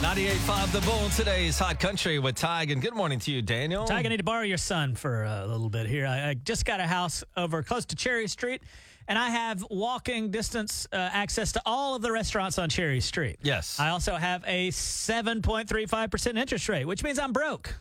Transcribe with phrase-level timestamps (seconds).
[0.00, 2.70] 98.5 The Bull, today's Hot Country with Tige.
[2.70, 3.86] And good morning to you, Daniel.
[3.86, 6.06] Tige, I need to borrow your son for a little bit here.
[6.06, 8.62] I, I just got a house over close to Cherry Street,
[9.08, 13.38] and I have walking distance uh, access to all of the restaurants on Cherry Street.
[13.40, 13.80] Yes.
[13.80, 17.74] I also have a 7.35% interest rate, which means I'm broke.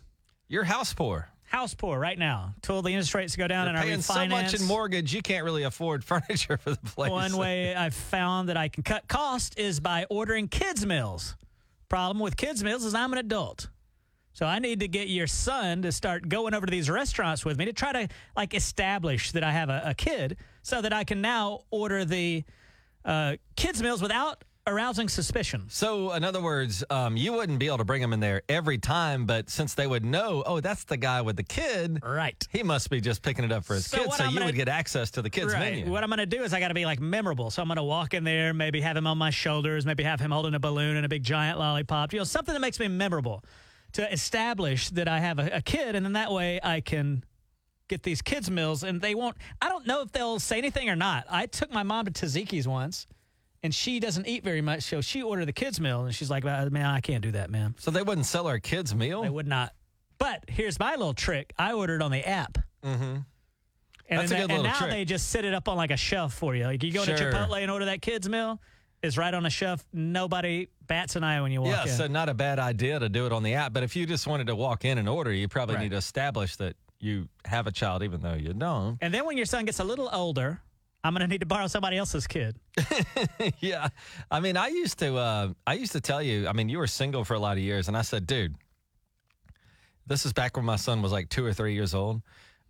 [0.47, 1.27] You're house poor.
[1.43, 2.55] House poor right now.
[2.61, 4.03] Till the interest rates go down You're and paying refinance.
[4.03, 7.11] so much in mortgage, you can't really afford furniture for the place.
[7.11, 11.35] One way I've found that I can cut cost is by ordering kids' meals.
[11.89, 13.69] Problem with kids' meals is I'm an adult.
[14.33, 17.57] So I need to get your son to start going over to these restaurants with
[17.57, 21.05] me to try to like establish that I have a, a kid so that I
[21.05, 22.43] can now order the
[23.05, 25.65] uh, kids' meals without arousing suspicion.
[25.69, 28.77] So, in other words, um, you wouldn't be able to bring them in there every
[28.77, 32.47] time, but since they would know, oh, that's the guy with the kid, Right.
[32.51, 34.07] he must be just picking it up for his So kid.
[34.07, 35.59] what So I'm you gonna- would get access to the kids' right.
[35.73, 35.91] menu.
[35.91, 37.51] What I'm going to do is I got to be like memorable.
[37.51, 40.19] So I'm going to walk in there, maybe have him on my shoulders, maybe have
[40.19, 42.11] him holding a balloon and a big giant lollipop.
[42.13, 43.43] You know, something that makes me memorable
[43.93, 47.23] to establish that I have a, a kid, and then that way I can
[47.87, 49.37] get these kids meals, and they won't.
[49.61, 51.25] I don't know if they'll say anything or not.
[51.29, 53.05] I took my mom to Taziki's once.
[53.65, 56.43] And she doesn't eat very much, so she ordered the kids meal, and she's like,
[56.43, 59.23] "Man, I can't do that, man." so they wouldn't sell our kids' meal?
[59.23, 59.73] They would not."
[60.19, 62.59] But here's my little trick: I ordered on the app.
[62.83, 63.17] mm-hmm.
[64.07, 64.91] And, That's a good and little now trick.
[64.91, 66.65] they just sit it up on like a shelf for you.
[66.65, 68.61] Like you go to Chipotle and order that kids meal,
[69.01, 69.83] it's right on a shelf.
[69.91, 71.97] Nobody bats an eye when you walk Yeah, in.
[71.97, 73.73] so not a bad idea to do it on the app.
[73.73, 75.81] But if you just wanted to walk in and order, you probably Right.
[75.85, 78.99] need to establish that you have a child, even though you don't.
[79.01, 80.61] and then when your son gets a little older,
[81.05, 82.55] I'm gonna need to borrow somebody else's kid.
[83.59, 83.89] yeah,
[84.31, 86.47] I mean, I used to, uh, I used to tell you.
[86.47, 88.55] I mean, you were single for a lot of years, and I said, dude,
[90.07, 92.23] this is back when my son was like two or three years old.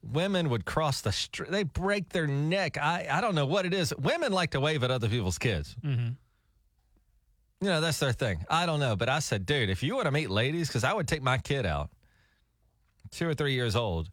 [0.04, 2.78] Women would cross the street; they break their neck.
[2.78, 3.96] I, I don't know what it is.
[3.96, 5.74] Women like to wave at other people's kids.
[5.82, 6.10] Mm-hmm.
[7.62, 8.46] You know, that's their thing.
[8.50, 10.92] I don't know, but I said, dude, if you want to meet ladies, because I
[10.92, 11.90] would take my kid out,
[13.12, 14.10] two or three years old.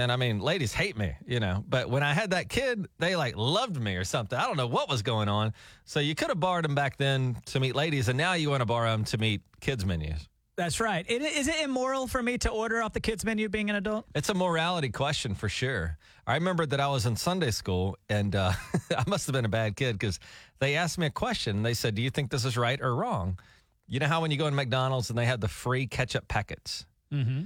[0.00, 1.62] And I mean, ladies hate me, you know.
[1.68, 4.38] But when I had that kid, they like loved me or something.
[4.38, 5.52] I don't know what was going on.
[5.84, 8.62] So you could have borrowed them back then to meet ladies, and now you want
[8.62, 10.26] to borrow them to meet kids' menus.
[10.56, 11.04] That's right.
[11.08, 14.06] It- Is it immoral for me to order off the kids menu being an adult?
[14.14, 15.98] It's a morality question for sure.
[16.26, 18.52] I remember that I was in Sunday school, and uh,
[18.96, 20.18] I must have been a bad kid because
[20.60, 21.56] they asked me a question.
[21.58, 23.38] And they said, "Do you think this is right or wrong?"
[23.86, 26.86] You know how when you go in McDonald's and they have the free ketchup packets.
[27.12, 27.42] Mm-hmm.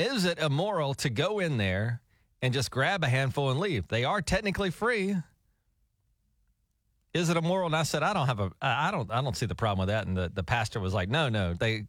[0.00, 2.00] Is it immoral to go in there
[2.40, 3.86] and just grab a handful and leave?
[3.88, 5.16] They are technically free.
[7.12, 7.66] Is it immoral?
[7.66, 9.88] And I said, I don't have a, I don't, I don't see the problem with
[9.88, 10.06] that.
[10.06, 11.84] And the, the pastor was like, No, no, they,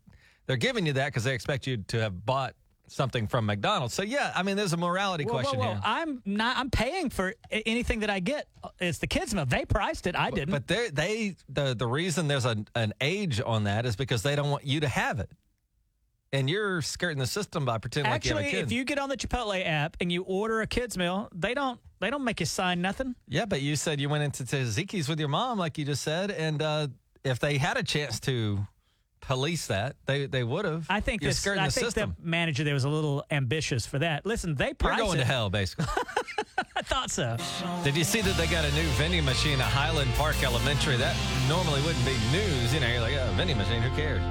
[0.45, 2.55] they're giving you that because they expect you to have bought
[2.88, 3.94] something from McDonald's.
[3.94, 5.67] So yeah, I mean, there's a morality Whoa, question whoa.
[5.67, 5.81] here.
[5.83, 6.57] I'm not.
[6.57, 8.47] I'm paying for anything that I get.
[8.79, 9.45] It's the kids meal.
[9.45, 10.16] They priced it.
[10.17, 10.51] I didn't.
[10.51, 14.35] But they, they, the, the reason there's an, an age on that is because they
[14.35, 15.29] don't want you to have it.
[16.33, 18.65] And you're skirting the system by pretending Actually, like you have a kid.
[18.67, 21.79] if you get on the Chipotle app and you order a kids meal, they don't.
[21.99, 23.15] They don't make you sign nothing.
[23.27, 26.31] Yeah, but you said you went into Taziki's with your mom, like you just said,
[26.31, 26.87] and uh,
[27.23, 28.65] if they had a chance to
[29.19, 30.87] police that, they they would have.
[30.89, 31.39] I think You're this.
[31.39, 32.15] skirting I the think system.
[32.19, 34.25] the manager there was a little ambitious for that.
[34.25, 35.21] Listen, they You're priced going it.
[35.21, 35.85] to hell, basically.
[36.77, 37.37] I thought so.
[37.83, 40.95] Did you see that they got a new vending machine at Highland Park Elementary?
[40.95, 41.15] That
[41.49, 42.73] normally wouldn't be news.
[42.73, 44.21] You know, you're like, oh, vending machine, who cares?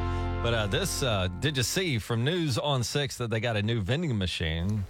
[0.43, 3.63] But uh, this, uh, did you see from News on Six that they got a
[3.63, 4.85] new vending machine?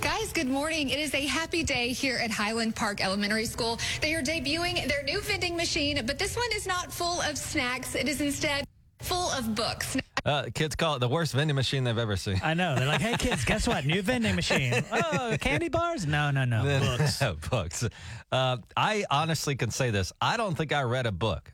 [0.00, 0.90] Guys, good morning.
[0.90, 3.78] It is a happy day here at Highland Park Elementary School.
[4.00, 7.94] They are debuting their new vending machine, but this one is not full of snacks.
[7.94, 8.64] It is instead
[8.98, 9.96] full of books.
[10.24, 12.40] Uh, kids call it the worst vending machine they've ever seen.
[12.42, 12.74] I know.
[12.74, 13.86] They're like, hey kids, guess what?
[13.86, 14.72] New vending machine.
[14.92, 16.04] Oh, candy bars?
[16.04, 16.64] No, no, no.
[16.98, 17.22] Books.
[17.48, 17.88] books.
[18.32, 20.12] Uh, I honestly can say this.
[20.20, 21.52] I don't think I read a book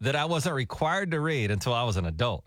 [0.00, 2.44] that I wasn't required to read until I was an adult.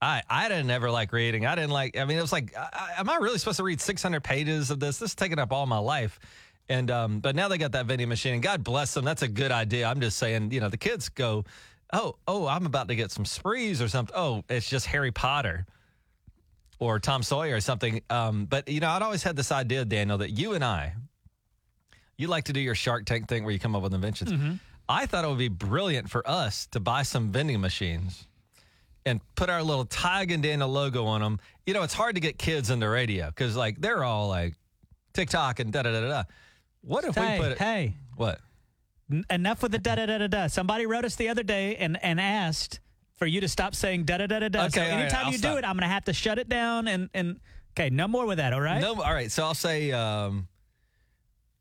[0.00, 1.46] I I didn't ever like reading.
[1.46, 1.96] I didn't like.
[1.96, 4.80] I mean, it was like, I, am I really supposed to read 600 pages of
[4.80, 4.98] this?
[4.98, 6.18] This is taking up all my life.
[6.68, 9.04] And um, but now they got that vending machine, and God bless them.
[9.04, 9.86] That's a good idea.
[9.86, 11.44] I'm just saying, you know, the kids go,
[11.92, 14.14] oh, oh, I'm about to get some sprees or something.
[14.16, 15.66] Oh, it's just Harry Potter
[16.78, 18.00] or Tom Sawyer or something.
[18.10, 20.94] Um, but you know, I'd always had this idea, Daniel, that you and I,
[22.16, 24.30] you like to do your Shark Tank thing where you come up with inventions.
[24.88, 28.26] I thought it would be brilliant for us to buy some vending machines
[29.06, 31.38] and put our little Tige and Daniel logo on them.
[31.66, 34.54] You know, it's hard to get kids into radio because like they're all like
[35.14, 36.22] TikTok and da da da da.
[36.82, 37.58] What if Hey, we put it?
[37.58, 38.40] hey, What?
[39.30, 40.46] enough with the da da da da da.
[40.48, 42.80] Somebody wrote us the other day and and asked
[43.16, 44.68] for you to stop saying da da da da da.
[44.68, 45.52] So Okay, right, anytime I'll you stop.
[45.52, 47.40] do it, I'm gonna have to shut it down and and
[47.76, 48.52] okay, no more with that.
[48.52, 48.80] All right.
[48.80, 48.94] No.
[49.02, 49.30] All right.
[49.30, 50.48] So I'll say um,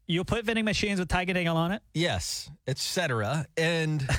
[0.07, 1.81] You'll put vending machines with Tiger Dingle on it.
[1.93, 3.45] yes, etc.
[3.57, 4.07] And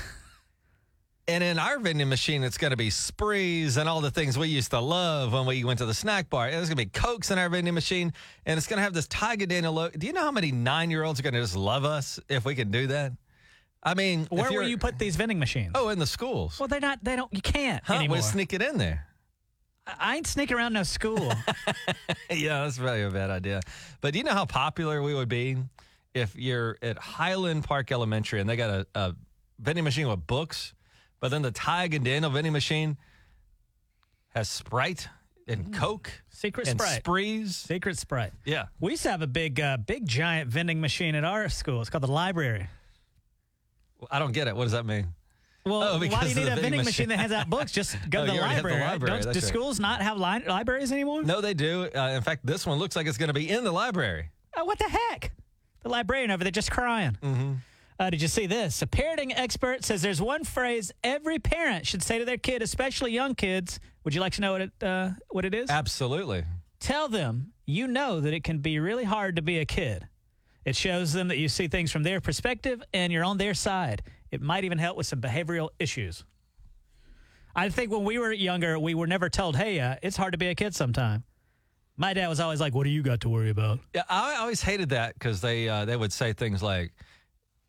[1.27, 4.47] And in our vending machine, it's going to be sprees and all the things we
[4.47, 6.51] used to love when we went to the snack bar.
[6.51, 8.13] There's going to be Cokes in our vending machine,
[8.45, 9.97] and it's going to have this Tiger Daniel logo.
[9.97, 12.45] Do you know how many nine year olds are going to just love us if
[12.45, 13.13] we can do that?
[13.81, 15.71] I mean, Where will you put these vending machines?
[15.73, 16.59] Oh, in the schools.
[16.59, 17.03] Well, they're not.
[17.03, 17.33] They don't.
[17.33, 18.17] You can't Huh, anymore.
[18.17, 19.07] we'll sneak it in there.
[19.87, 21.31] I ain't sneaking around no school.
[22.29, 23.61] yeah, that's probably a bad idea.
[24.01, 25.57] But do you know how popular we would be
[26.13, 29.15] if you're at Highland Park Elementary and they got a, a
[29.59, 30.73] vending machine with books,
[31.19, 32.97] but then the Tige and Daniel vending machine
[34.29, 35.07] has Sprite
[35.47, 36.97] and Coke Secret and Sprite.
[36.97, 37.55] sprees.
[37.55, 38.33] Secret Sprite.
[38.43, 38.65] Yeah.
[38.79, 41.81] We used to have a big, uh, big giant vending machine at our school.
[41.81, 42.67] It's called the library.
[44.09, 44.55] I don't get it.
[44.55, 45.07] What does that mean?
[45.65, 46.85] Well, Oh, why do you need a vending machine.
[46.85, 47.09] machine.
[47.09, 47.71] that has out books?
[47.71, 48.99] Just go Oh, to the have the library.
[49.07, 49.43] Don't, do right.
[49.43, 51.23] schools not have li- libraries anymore?
[51.23, 51.89] No, they do.
[51.95, 54.29] Uh, in fact, this one looks like it's going to be in the library.
[54.55, 55.31] Oh, what the heck?
[55.81, 57.17] The librarian over there just crying.
[57.21, 57.53] Mm-hmm.
[57.99, 58.81] Uh, did you see this?
[58.83, 63.11] A parenting expert says there's one phrase every parent should say to their kid, especially
[63.11, 63.79] young kids.
[64.03, 65.69] Would you like to know what it, uh, what it is?
[65.71, 66.43] Absolutely.
[66.79, 70.07] Tell them you know that it can be really hard to be a kid.
[70.63, 74.03] It shows them that you see things from their perspective and you're on their side.
[74.35, 76.25] It might even help with some behavioral issues.
[77.55, 80.37] I think when we were younger, we were never told, hey, uh, it's hard to
[80.37, 81.23] be a kid sometime.
[81.95, 83.79] My dad was always like, what do you got to worry about?
[83.93, 86.91] Yeah, I always hated that because they uh, they would say things like,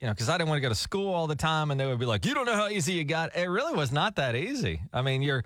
[0.00, 1.86] you know, because I didn't want to go to school all the time, and they
[1.86, 4.34] would be like, "You don't know how easy you got." It really was not that
[4.34, 4.82] easy.
[4.92, 5.44] I mean, you're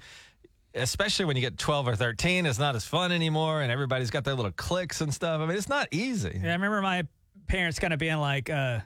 [0.75, 4.25] especially when you get 12 or 13, it's not as fun anymore, and everybody's got
[4.25, 5.41] their little cliques and stuff.
[5.41, 6.41] I mean, it's not easy.
[6.43, 7.07] Yeah, I remember my
[7.49, 8.81] parents kind of being like, uh,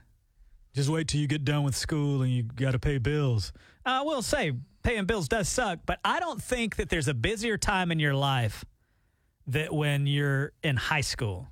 [0.75, 3.53] just wait till you get done with school and you got to pay bills.
[3.87, 7.15] Uh, I will say, paying bills does suck, but I don't think that there's a
[7.15, 8.65] busier time in your life
[9.47, 11.49] that when you're in high school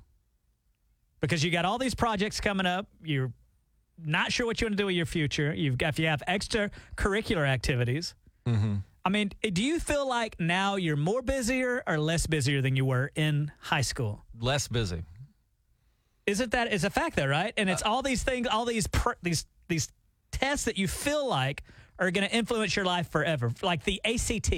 [1.23, 2.87] because you got all these projects coming up.
[3.01, 3.31] You're
[4.03, 5.53] not sure what you want to do with your future.
[5.53, 8.13] You've got, if you have extracurricular activities.
[8.45, 8.75] Mm-hmm.
[9.05, 12.75] I mean, eh, do you feel like now you're more busier or less busier than
[12.75, 14.25] you were in high school?
[14.37, 15.03] Less busy.
[16.25, 17.53] Isn't that is a fact though, right?
[17.57, 19.89] And it's all these things, all these pr- these these
[20.31, 21.63] tests that you feel like
[21.99, 24.49] are going to influence your life forever, like the ACT.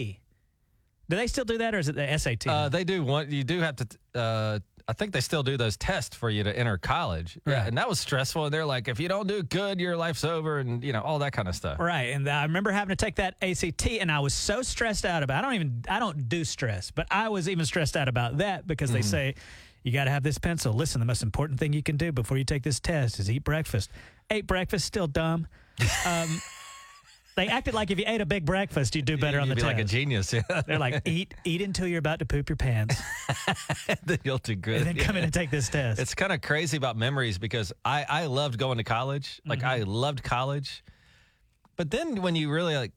[1.07, 2.47] Do they still do that, or is it the SAT?
[2.47, 3.87] Uh, they do want you do have to.
[4.13, 7.39] Uh, I think they still do those tests for you to enter college.
[7.47, 7.67] Yeah, Right.
[7.67, 8.45] and that was stressful.
[8.45, 11.17] And they're like, if you don't do good, your life's over, and you know all
[11.19, 11.79] that kind of stuff.
[11.79, 15.23] right, and I remember having to take that ACT, and I was so stressed out
[15.23, 15.39] about.
[15.39, 18.67] I don't even I don't do stress, but I was even stressed out about that
[18.67, 19.33] because they say
[19.85, 20.73] you got to have this pencil.
[20.73, 23.43] Listen, the most important thing you can do before you take this test is eat
[23.45, 23.89] breakfast.
[24.29, 25.47] Ate breakfast, still dumb.
[26.05, 26.41] Um,
[27.35, 29.55] they acted like if you ate a big breakfast, you'd do better on You'd the
[29.55, 29.73] be test.
[29.75, 30.31] like a genius.
[30.31, 32.95] Yeah, They're like, eat, eat until you're about to poop your pants,
[34.05, 34.77] then you'll do good.
[34.77, 35.99] and then come in and take this test.
[35.99, 39.41] It's kind of crazy about memories because I, I loved going to college.
[39.45, 39.67] Like Mm-hmm.
[39.67, 40.81] I loved college.
[41.75, 42.93] But then when you really like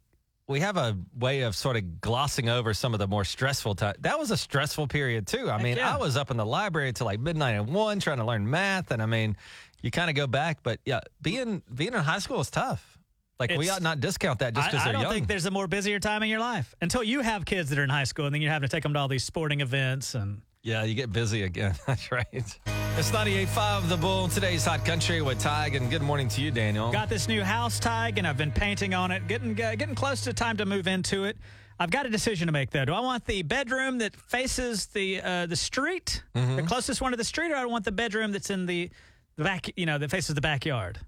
[0.49, 3.95] we have a way of sort of glossing over some of the more stressful time.
[4.00, 5.50] That was a stressful period too.
[5.50, 5.95] I mean, yeah.
[5.95, 8.91] I was up in the library till like midnight and one trying to learn math
[8.91, 9.37] and I mean,
[9.83, 12.99] you kind of go back, but yeah, being being in high school is tough.
[13.39, 15.03] Like we ought not discount that just because they're young.
[15.03, 17.71] I don't think there's a more busier time in your life until you have kids
[17.71, 19.23] that are in high school, and then you're having to take them to all these
[19.23, 20.17] sporting events.
[20.17, 21.75] And Yeah, you get busy again.
[21.87, 22.26] That's right.
[22.32, 26.90] It's 98.5 The Bull, today's Hot Country with Tige, and good morning to you, Daniel.
[26.90, 30.22] got this new house tag, and I've been painting on it, getting uh, getting close
[30.25, 31.37] to time to move into it.
[31.78, 32.84] I've got a decision to make though.
[32.84, 36.56] Do I want the bedroom that faces the uh, the street, Mm-hmm.
[36.56, 38.91] the closest one to the street, or I want the bedroom that's in the
[39.36, 40.98] the back, you know, that faces the backyard?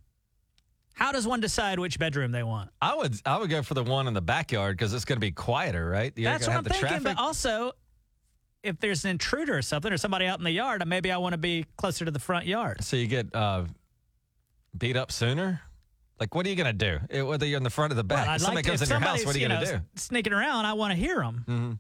[0.95, 2.71] How does one decide which bedroom they want?
[2.81, 5.21] I would I would go for the one in the backyard because it's going to
[5.21, 6.13] be quieter, right?
[6.15, 6.89] You're That's what have I'm the thinking.
[6.89, 7.05] traffic.
[7.05, 7.73] But also,
[8.63, 11.33] if there's an intruder or something, or somebody out in the yard, maybe I want
[11.33, 12.83] to be closer to the front yard.
[12.85, 13.65] so you get uh,
[14.77, 15.61] beat up sooner.
[16.19, 16.99] Like, what are you going to do?
[17.11, 18.83] Eh, Whether you're in the front or the back, Well, if somebody like to- comes
[18.83, 19.81] if in your house, what are you going to do?
[19.97, 21.45] Sneaking around, I want to hear them.
[21.49, 21.73] Mm-hmm.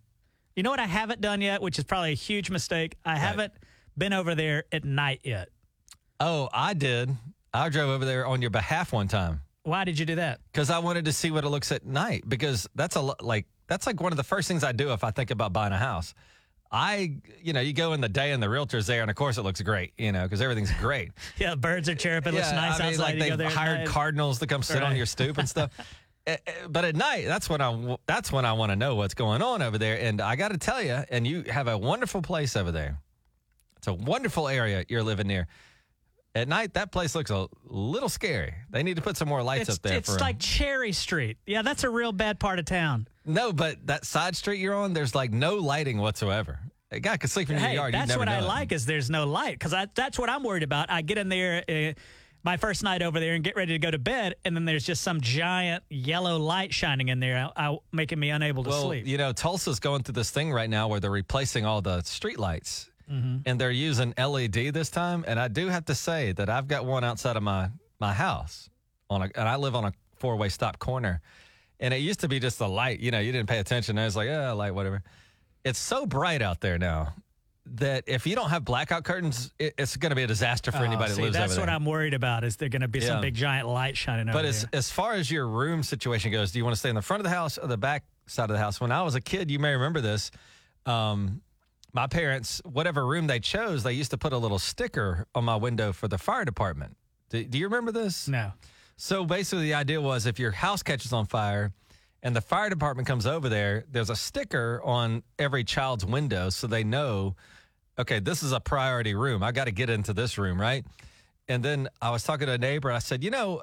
[0.56, 2.96] You know what I haven't done yet, which is probably a huge mistake.
[3.04, 3.52] I haven't
[3.98, 5.50] been over there at night yet.
[6.18, 7.10] Oh, I did.
[7.52, 10.40] I drove over there on your behalf one time Why did you do that?
[10.52, 12.24] because I wanted to see what it looks at night.
[12.28, 15.10] Because that's a like that's like one of the first things I do if I
[15.10, 16.14] think about buying a house.
[16.72, 19.38] I, you know, you go in the day and the realtor's there, and of course
[19.38, 21.10] it looks great, you know, because everything's great.
[21.38, 22.34] Yeah, birds are chirping.
[22.34, 23.18] looks nice I mean, outside.
[23.18, 25.70] like they've hired cardinals to come sit on your stoop and stuff.
[26.26, 29.14] Eh, eh, but at night, that's when I that's when I want to know what's
[29.14, 29.98] going on over there.
[29.98, 32.98] And I got to tell you, and you have a wonderful place over there.
[33.78, 35.48] It's a wonderful area you're living near.
[36.34, 38.52] At night, that place looks a little scary.
[38.68, 39.96] They need to put some more lights It's, up there.
[39.96, 41.38] it's like Cherry Street.
[41.46, 43.08] Yeah, that's a real bad part of town.
[43.34, 46.58] No, but that side street you're on, there's like no lighting whatsoever.
[46.92, 47.94] A guy could sleep in your Hey, yard.
[47.94, 50.90] that's what I like is there's no light because that's what I'm worried about.
[50.90, 51.64] I get in there.
[51.68, 51.92] Uh,
[52.42, 54.84] my first night over there and get ready to go to bed, and then there's
[54.84, 58.82] just some giant yellow light shining in there, I, I, making me unable to well,
[58.84, 59.06] sleep.
[59.06, 62.38] you know, Tulsa's going through this thing right now where they're replacing all the street
[62.38, 62.86] lights.
[63.12, 65.24] And they're using LED this time.
[65.26, 67.68] And I do have to say that I've got one outside of my,
[67.98, 68.70] my house
[69.10, 71.20] on a, and I live on a four way stop corner.
[71.80, 73.96] And it used to be just a light, you know, you didn't pay attention.
[73.98, 75.02] And was like, yeah, light, whatever.
[75.64, 77.14] It's so bright out there now
[77.72, 80.78] that if you don't have blackout curtains, it, it's going to be a disaster for
[80.78, 81.68] Oh, anybody see, that lives that's over what.
[81.70, 82.44] I'm worried about.
[82.44, 83.06] Is there going to be Yeah.
[83.08, 84.70] some big giant light shining over But as, there?
[84.74, 87.20] as far as your room situation goes, do you want to stay in the front
[87.20, 88.80] of the house or the back side of the house?
[88.80, 90.30] When I was a kid, you may remember this.
[90.86, 91.40] Um,
[91.92, 95.56] my parents, whatever room they chose, they used to put a little sticker on my
[95.56, 96.96] window for the fire department.
[97.30, 98.28] Do, do you remember this?
[98.28, 98.52] No.
[99.02, 101.72] So basically, the idea was if your house catches on fire
[102.22, 106.66] and the fire department comes over there, there's a sticker on every child's window so
[106.66, 107.34] they know,
[107.98, 109.42] okay, this is a priority room.
[109.42, 110.84] I got to get into this room, right?
[111.48, 112.92] And then I was talking to a neighbor.
[112.92, 113.62] I said, you know,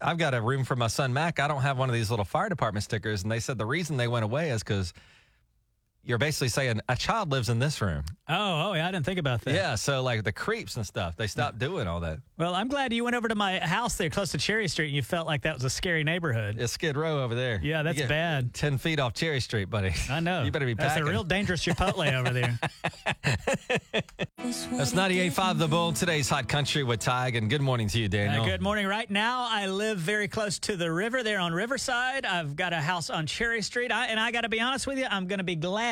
[0.00, 1.40] I've got a room for my son Mac.
[1.40, 3.24] I don't have one of these little fire department stickers.
[3.24, 4.94] And they said the reason they went away is because
[6.04, 8.02] you're basically saying a child lives in this room.
[8.28, 9.54] Oh, oh, yeah, I didn't think about that.
[9.54, 9.74] Yeah.
[9.76, 12.18] So like the creeps and stuff, they stopped doing all that.
[12.38, 14.96] Well, I'm glad you went over to my house there close to Cherry Street and
[14.96, 16.56] you felt like that was a scary neighborhood.
[16.58, 17.60] It's Skid Row over there.
[17.62, 18.54] Yeah, that's You get bad.
[18.54, 19.92] 10 feet off Cherry Street, buddy.
[20.10, 20.42] I know.
[20.42, 21.06] You better be That's packing.
[21.06, 22.58] a real dangerous Chipotle over there.
[24.38, 25.92] That's 98.5 The Bull.
[25.92, 27.36] Today's Hot Country with Tige.
[27.38, 28.42] And good morning to you, Daniel.
[28.42, 28.86] Uh, good morning.
[28.88, 32.26] Right now, I live very close to the river there on Riverside.
[32.26, 33.92] I've got a house on Cherry Street.
[33.92, 35.91] I, and I got to be honest with you, I'm going to be glad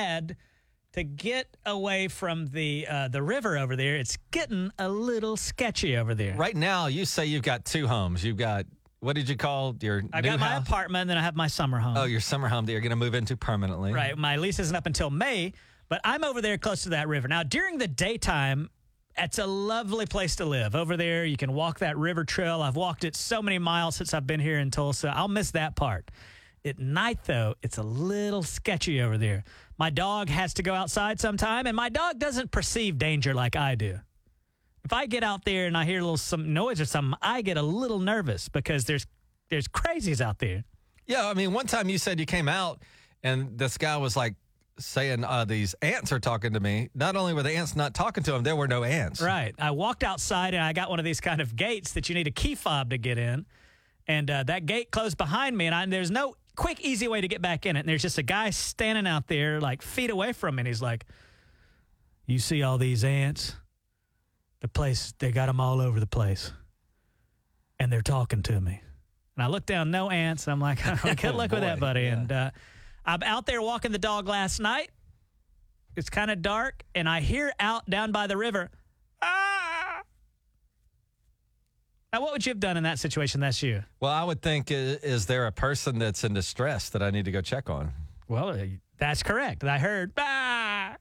[0.92, 3.96] to get away from the uh, the river over there.
[3.96, 6.34] It's getting a little sketchy over there.
[6.34, 8.24] Right now, you say you've got two homes.
[8.24, 8.66] You've got,
[8.98, 10.66] what did you call your I got my house?
[10.66, 11.96] apartment, then I have my summer home.
[11.96, 13.92] Oh, your summer home that you're going to move into permanently.
[13.92, 14.18] Right.
[14.18, 15.52] My lease isn't up until May,
[15.88, 17.28] but I'm over there close to that river.
[17.28, 18.68] Now, during the daytime,
[19.16, 20.74] it's a lovely place to live.
[20.74, 22.62] Over there, you can walk that river trail.
[22.62, 25.12] I've walked it so many miles since I've been here in Tulsa.
[25.14, 26.10] I'll miss that part.
[26.64, 29.44] At night, though, it's a little sketchy over there.
[29.78, 33.74] My dog has to go outside sometime, and my dog doesn't perceive danger like I
[33.76, 33.98] do.
[34.84, 37.42] If I get out there and I hear a little some noise or something, I
[37.42, 39.06] get a little nervous because there's
[39.48, 40.64] there's crazies out there.
[41.06, 41.28] Yeah.
[41.28, 42.82] I mean, one time you said you came out
[43.22, 44.36] and this guy was like
[44.78, 46.88] saying, uh, these ants are talking to me.
[46.94, 49.20] Not only were the ants not talking to him, there were no ants.
[49.20, 49.54] Right.
[49.58, 52.28] I walked outside and I got one of these kind of gates that you need
[52.28, 53.44] a key fob to get in.
[54.06, 57.26] And uh, that gate closed behind me, and I, there's no quick, easy way to
[57.28, 57.80] get back in it.
[57.80, 60.82] And there's just a guy standing out there, like feet away from me, and he's
[60.82, 61.06] like,
[62.26, 63.56] You see all these ants?
[64.60, 66.52] The place, they got them all over the place.
[67.78, 68.82] And they're talking to me.
[69.36, 70.48] And I look down, no ants.
[70.48, 72.02] I'm like, Good luck with that, buddy.
[72.02, 72.12] yeah.
[72.12, 72.50] And uh,
[73.06, 74.90] I'm out there walking the dog last night.
[75.96, 78.70] It's kind of dark, and I hear out down by the river,
[79.22, 79.49] ah.
[82.12, 83.40] Now, what would you have done in that situation?
[83.40, 83.84] That's you.
[84.00, 87.24] Well, I would think, is, is there a person that's in distress that I need
[87.26, 87.92] to go check on?
[88.26, 88.64] Well, uh,
[88.98, 89.62] that's correct.
[89.62, 90.96] I heard, ah.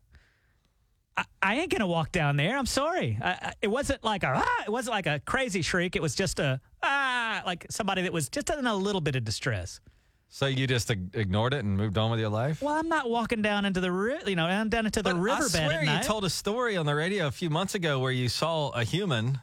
[1.17, 2.57] I, I ain't gonna walk down there.
[2.57, 3.17] I'm sorry.
[3.21, 4.63] I, I, it wasn't like a ah.
[4.65, 5.95] It wasn't like a crazy shriek.
[5.95, 9.23] It was just a ah, like somebody that was just in a little bit of
[9.23, 9.81] distress.
[10.29, 12.61] So you just ignored it and moved on with your life?
[12.61, 15.55] Well, I'm not walking down into the ri- you know down down into the riverbed
[15.55, 18.29] I swear you told a story on the radio a few months ago where you
[18.29, 19.39] saw a human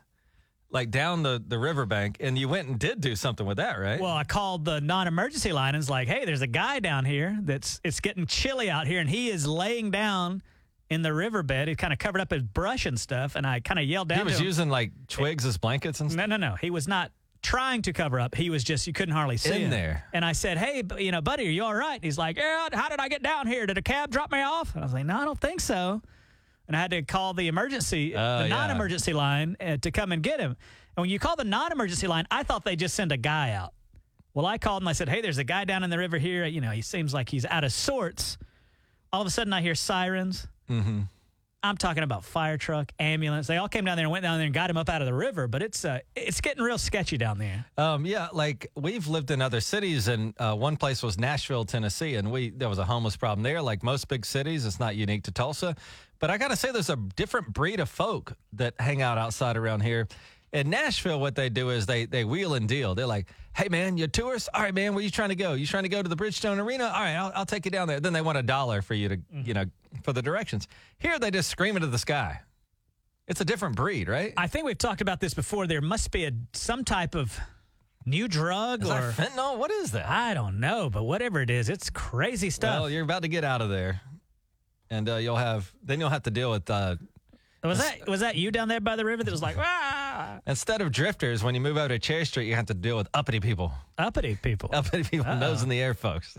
[0.71, 4.01] like down the, the riverbank and you went and did do something with that, right?
[4.01, 7.39] Well, I called the non-emergency line and was like, "Hey, there's a guy down here
[7.43, 10.43] that's it's getting chilly out here, and he is laying down
[10.91, 11.69] in the riverbed.
[11.69, 14.19] He kind of covered up his brush and stuff, and I kind of yelled down
[14.19, 16.29] he was using like twigs as blankets and stuff.
[16.29, 16.57] no, no, no.
[16.57, 17.11] He was not
[17.43, 18.35] trying to cover up.
[18.35, 19.71] He was just you couldn't hardly see In him.
[19.71, 20.05] there.
[20.13, 22.69] And I said, "Hey, you know, buddy, are you all right?" He's like, "Yeah.
[22.73, 23.67] How did I get down here?
[23.67, 26.03] Did a cab drop me off?" And I was like, "No, I don't think so."
[26.69, 28.57] And I had to call the emergency, Oh, the yeah.
[28.57, 30.57] non-emergency line uh, to come and get him.
[30.97, 33.73] And when you call the non-emergency line, I thought they just send a guy out.
[34.35, 36.45] Well, I called and I said, "Hey, there's a guy down in the river here.
[36.45, 38.37] You know, he seems like he's out of sorts."
[39.13, 40.47] All of a sudden, I hear sirens.
[40.69, 41.03] Mm-hmm.
[41.67, 43.47] I'm talking about fire truck, ambulance.
[43.47, 45.07] They all came down there and went down there and got him up out of
[45.07, 45.49] the river.
[45.49, 47.67] But it's uh, it's getting real sketchy down there.
[47.77, 52.15] Um, yeah, like we've lived in other cities, and uh, one place was Nashville, Tennessee,
[52.15, 53.61] and we there was a homeless problem there.
[53.61, 55.77] Like most big cities, it's not unique to Tulsa,
[56.19, 59.57] but I got to say, there's a different breed of folk that hang out outside
[59.57, 60.09] around here.
[60.53, 62.95] In Nashville, what they do is they they wheel and deal.
[62.95, 64.49] They're like, "Hey, man, you tourist?
[64.55, 65.55] All right, man, where you trying to go?
[65.55, 66.85] You trying to go to the Bridgestone Arena?
[66.85, 69.09] All right, I'll, I'll take you down there." Then they want a dollar for you
[69.09, 69.65] to, you know,
[70.03, 70.69] for the directions.
[70.99, 72.41] Here, they just scream into the sky.
[73.27, 74.33] It's a different breed, right?
[74.37, 75.67] I think we've talked about this before.
[75.67, 77.39] There must be a some type of
[78.07, 79.59] new drug Is or fentanyl?
[79.59, 80.09] What is that?
[80.09, 82.81] I don't know, but whatever it is, it's crazy stuff.
[82.81, 84.01] Well, you're about to get out of there,
[84.91, 86.71] and uh, you'll have then you'll have to deal with.
[86.71, 86.97] Uh,
[87.65, 90.06] was that was that you down there by the river that was like ah?
[90.47, 93.09] Instead of drifters, when you move out to Cherry Street, you have to deal with
[93.15, 93.73] uppity people.
[93.99, 94.71] Uppity people.
[94.73, 96.39] Uppity people, nose in the air, folks.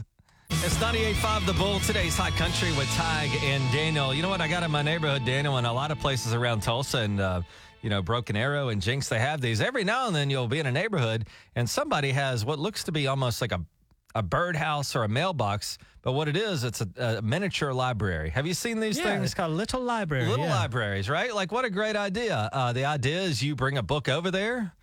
[0.50, 1.79] It's 98.5 The Bull.
[1.81, 4.13] Today's Hot Country with Tige and Daniel.
[4.13, 4.39] You know what?
[4.41, 7.41] I got in my neighborhood, Daniel, and a lot of places around Tulsa and, uh,
[7.81, 9.60] you know, Broken Arrow and Jenks, they have these.
[9.62, 12.91] Every now and then you'll be in a neighborhood and somebody has what looks to
[12.91, 13.62] be almost like a,
[14.17, 15.77] a birdhouse or a mailbox.
[16.01, 18.29] But what it is, it's a, a miniature library.
[18.31, 19.25] Have you seen these yeah, things?
[19.25, 20.25] it's called Little Library.
[20.25, 20.59] Little yeah.
[20.59, 21.33] libraries, right?
[21.33, 22.50] Like, what a great idea.
[22.51, 24.74] Uh, the idea is you bring a book over there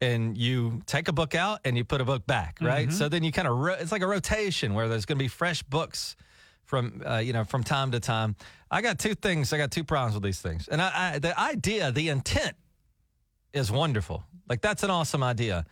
[0.00, 2.88] and you take a book out and you put a book back, right?
[2.88, 2.96] Mm-hmm.
[2.96, 5.28] So then you kind of, ro- it's like a rotation where there's going to be
[5.28, 6.14] fresh books
[6.64, 8.36] from, uh, you know, from time to time.
[8.70, 9.52] I got two things.
[9.52, 10.68] I got two problems with these things.
[10.68, 12.54] And I, I, the idea, the intent
[13.52, 14.22] is wonderful.
[14.48, 15.66] Like, that's an awesome idea.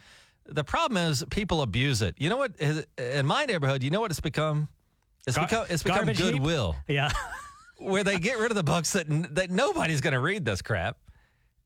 [0.49, 2.15] The problem is people abuse it.
[2.19, 2.53] You know what?
[2.59, 4.69] In my neighborhood, you know what it's become?
[5.27, 6.33] It's Gar- become, it's become garbage heap?
[6.33, 7.11] goodwill Yeah.
[7.79, 10.97] where they get rid of the books that that nobody's going to read this crap.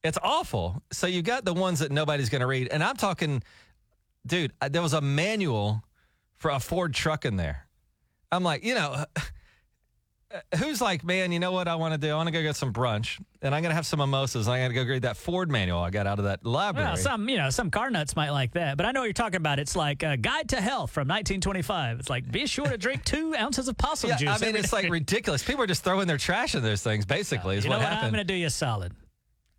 [0.03, 0.83] It's awful.
[0.91, 3.43] So you got the ones that nobody's going to read, and I'm talking,
[4.27, 4.53] dude.
[4.69, 5.85] There was a manual
[6.39, 7.69] for a Ford truck in there.
[8.33, 9.05] I'm like, you know,
[10.59, 12.13] who's like, man, you know what I want to do?
[12.13, 14.47] I want to go get some brunch, and I'm going to have some mimosas.
[14.47, 16.87] And I'm going to go read that Ford manual I got out of that library.
[16.89, 19.13] Well, some you know some car nuts might like that, but I know what you're
[19.13, 19.59] talking about.
[19.59, 22.01] It's like a Guide to Health from 1925.
[22.01, 24.43] It's like be sure to drink two ounces of possum yeah, juice.
[24.43, 24.83] I mean, it's day.
[24.83, 25.43] like ridiculous.
[25.43, 27.05] People are just throwing their trash in those things.
[27.05, 27.93] Basically, is you know what what?
[27.93, 28.07] happened.
[28.07, 28.93] I'm going to do you a solid.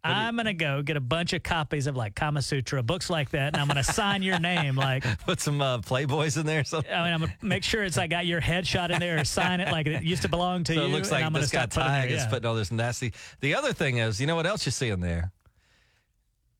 [0.03, 3.29] I'm going to go get a bunch of copies of like Kama Sutra, books like
[3.31, 4.75] that, and I'm going to sign your name.
[4.75, 6.61] Like, Put some uh, Playboys in there.
[6.61, 6.91] or something.
[6.93, 9.61] I mean, I'm to make sure it's I got your headshot in there or sign
[9.61, 10.85] it like it used to belong to So you.
[10.87, 12.27] it looks like I'm gonna this guy putting is yeah.
[12.29, 13.13] putting all this nasty.
[13.39, 15.31] The other thing is, you know what else you see in there?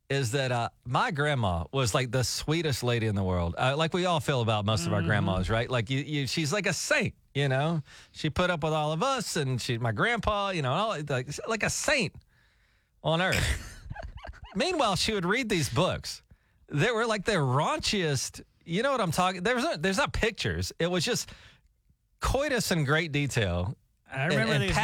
[0.09, 3.55] Is that uh, my grandma was like the sweetest lady in the world.
[3.57, 5.69] Uh, like we all feel about most of our grandmas, right?
[5.69, 7.15] Like you, you, she's like a saint.
[7.33, 7.81] You know,
[8.12, 11.27] she put up with all of us, and she, my grandpa, you know, all, like
[11.47, 12.13] like a saint
[13.03, 13.79] on earth.
[14.55, 16.22] Meanwhile, she would read these books.
[16.69, 18.41] They were like the raunchiest.
[18.65, 19.43] You know what I'm talking?
[19.43, 20.72] There's not, there's not pictures.
[20.79, 21.29] It was just
[22.19, 23.75] coitus in great detail
[24.12, 24.81] I and, remember and these books.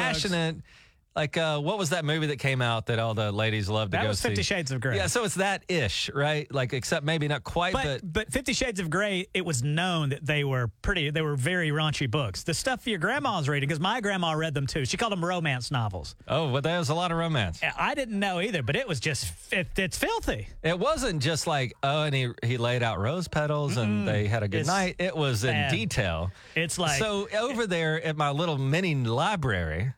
[1.15, 3.98] Like, uh, what was that movie that came out that all the ladies loved to
[3.98, 4.29] That go was see?
[4.29, 4.95] Fifty Shades of Grey.
[4.95, 6.50] Yeah, so it's that ish, right?
[6.53, 10.09] Like, except maybe not quite, but, But but Fifty Shades of Grey, it was known
[10.09, 11.09] that they were pretty.
[11.09, 12.43] They were very raunchy books.
[12.43, 14.85] The stuff your grandma's reading, because my grandma read them too.
[14.85, 16.15] She called them romance novels.
[16.27, 17.59] oh, but there was a lot of romance.
[17.77, 20.48] I didn't know either, but it was just it, it's filthy.
[20.63, 24.43] It wasn't just like, oh, and he he laid out rose petals and they had
[24.43, 24.95] a good It's night.
[25.00, 25.72] It was in bad.
[25.72, 26.31] detail.
[26.55, 29.93] It's like so over there at my little mini library,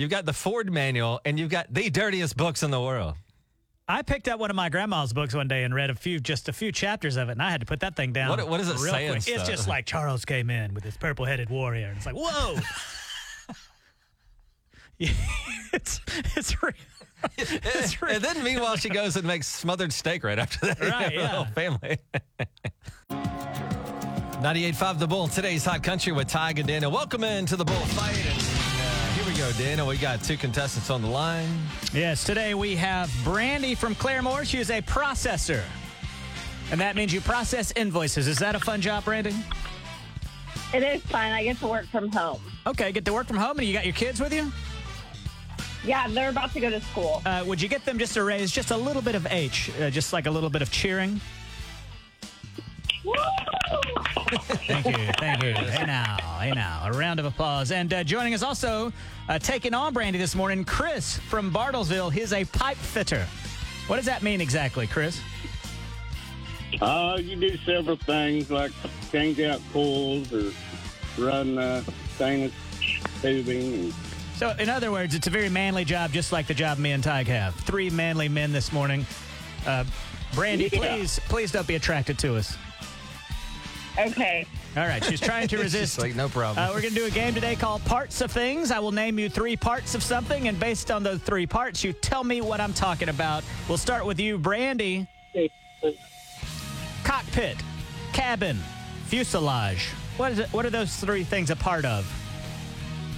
[0.00, 3.14] you've got the Ford manual and you've got the dirtiest books in the world.
[3.86, 6.48] I picked up one of my grandma's books one day and read a few, just
[6.48, 8.30] a few chapters of it, and I had to put that thing down.
[8.30, 9.34] What- what does it real say and quick.
[9.36, 12.56] It's just like Charles came in with his purple-headed warrior, and it's like, whoa.
[15.72, 16.00] It's
[16.36, 16.72] it's real.
[17.38, 18.14] It's real.
[18.16, 20.80] and then meanwhile, she goes and makes smothered steak right after that.
[20.80, 21.28] Right, You know, yeah.
[21.28, 21.98] Whole family.
[23.10, 26.90] 98.5 The Bull, today's Hot Country with Tige and Daniel.
[26.90, 28.49] Welcome into the Bull fight.
[29.40, 29.86] Go, Daniel.
[29.86, 31.48] We got two contestants on the line.
[31.94, 34.44] Yes, today we have Brandy from Claremore.
[34.44, 35.62] She is a processor.
[36.70, 38.28] And that means you process invoices.
[38.28, 39.34] Is that a fun job, Brandy?
[40.74, 41.32] It is fun.
[41.32, 42.42] I get to work from home.
[42.66, 44.52] Okay, get to work from home and you got your kids with you?
[45.84, 47.22] Yeah, they're about to go to school.
[47.24, 49.88] Uh, would you get them just to raise just a little bit of H, uh,
[49.88, 51.18] just like a little bit of cheering?
[54.30, 55.54] Thank you, thank you.
[55.54, 56.82] Hey now, hey now.
[56.84, 57.72] A round of applause.
[57.72, 58.92] And uh, joining us also,
[59.28, 62.12] uh, taking on Brandy this morning, Chris from Bartlesville.
[62.12, 63.26] He's a pipe fitter.
[63.88, 65.20] What does that mean exactly, Chris?
[66.80, 68.70] Uh, you do several things like
[69.10, 70.52] change out coils or
[71.18, 71.82] run uh,
[72.14, 72.52] stainless
[73.20, 73.74] tubing.
[73.74, 73.94] And
[74.36, 77.02] So, in other words, it's a very manly job, just like the job me and
[77.02, 77.56] Tige have.
[77.56, 79.04] Three manly men this morning.
[79.66, 79.84] Uh,
[80.34, 80.78] Brandy, Yeah.
[80.96, 82.56] please, please don't be attracted to us.
[83.98, 84.46] Okay.
[84.76, 85.98] All right, she's trying to resist.
[85.98, 86.64] like, no problem.
[86.64, 88.70] Uh, we're going to do a game today called Parts of Things.
[88.70, 91.92] I will name you three parts of something, and based on those three parts, you
[91.92, 93.42] tell me what I'm talking about.
[93.68, 95.06] We'll start with you, Brandy.
[97.04, 97.56] Cockpit,
[98.12, 98.58] cabin,
[99.06, 99.88] fuselage.
[100.16, 100.48] What is it?
[100.52, 102.06] What are those three things a part of?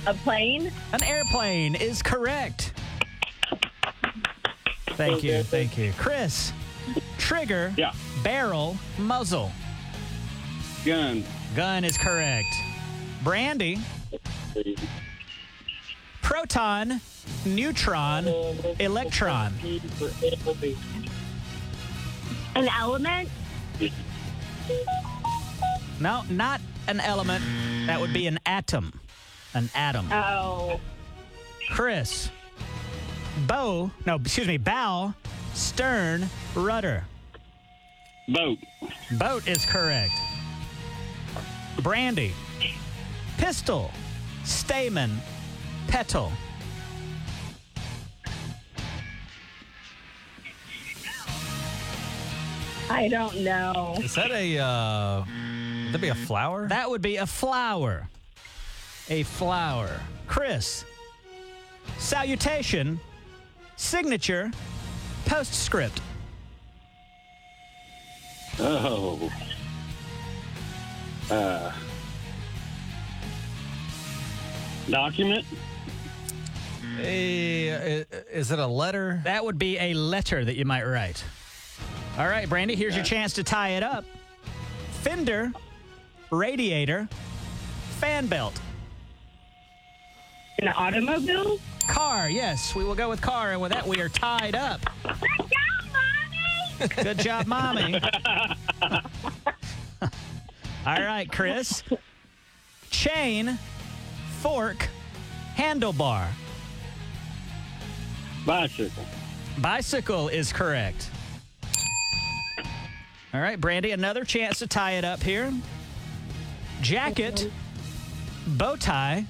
[0.06, 0.72] A plane?
[0.92, 2.72] An airplane is correct.
[4.90, 5.92] Thank you, thank you.
[5.98, 6.52] Chris,
[7.18, 7.92] trigger, Yeah.
[8.22, 9.50] barrel, muzzle.
[10.84, 11.24] Gun.
[11.54, 12.54] Gun is correct.
[13.22, 13.78] Brandy,
[16.22, 17.00] proton,
[17.44, 18.26] neutron,
[18.80, 19.52] electron.
[22.54, 23.28] An element?
[26.00, 27.44] No, not an element.
[27.86, 28.92] That would be an atom.
[29.54, 30.08] An atom.
[30.10, 30.80] Oh.
[31.70, 32.30] Chris,
[33.46, 35.14] bow, no, excuse me, bow,
[35.54, 37.04] stern, rudder.
[38.28, 38.58] Boat.
[39.12, 40.12] Boat is correct.
[41.80, 42.32] Brandy.
[43.38, 43.90] Pistol.
[44.44, 45.20] Stamen.
[45.88, 46.32] Petal.
[52.90, 53.96] I don't know.
[54.00, 56.68] Is that a, uh, would that be a flower?
[56.68, 58.08] That would be a flower.
[59.08, 59.90] A flower.
[60.26, 60.84] Chris.
[61.98, 63.00] Salutation.
[63.76, 64.50] Signature.
[65.24, 66.00] Postscript.
[68.58, 69.30] Oh.
[71.30, 71.72] Uh.
[74.90, 75.44] Document.
[77.00, 79.20] A, i- is it a letter?
[79.24, 81.24] That would be a letter that you might write.
[82.18, 84.04] All right, Brandy, here's your chance to tie it up.
[85.02, 85.50] Fender,
[86.30, 87.08] radiator,
[87.98, 88.60] fan belt.
[90.58, 91.58] An automobile?
[91.88, 94.80] Car, yes, we will go with car, and with that, we are tied up.
[96.96, 98.00] Good job, mommy.
[98.82, 99.00] All
[100.86, 101.82] right, Chris.
[102.90, 103.58] Chain,
[104.40, 104.88] fork,
[105.56, 106.26] handlebar.
[108.44, 109.04] Bicycle.
[109.58, 111.10] Bicycle is correct.
[113.34, 115.52] All right, Brandy, another chance to tie it up here.
[116.82, 117.50] Jacket,
[118.46, 119.24] bow tie,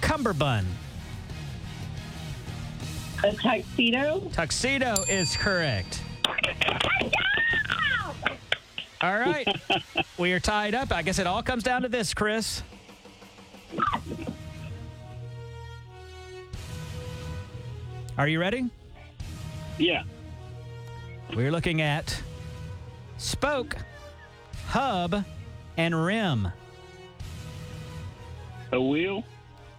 [0.00, 0.66] cummerbund.
[3.22, 4.20] A tuxedo?
[4.32, 6.02] Tuxedo is correct.
[9.00, 9.46] All right.
[10.18, 10.92] we are tied up.
[10.92, 12.62] I guess it all comes down to this, Chris.
[18.18, 18.68] Are you ready?
[19.78, 20.02] Yeah.
[21.34, 22.20] We're looking at
[23.16, 23.76] spoke,
[24.68, 25.24] hub,
[25.76, 26.48] and rim.
[28.72, 29.24] A wheel.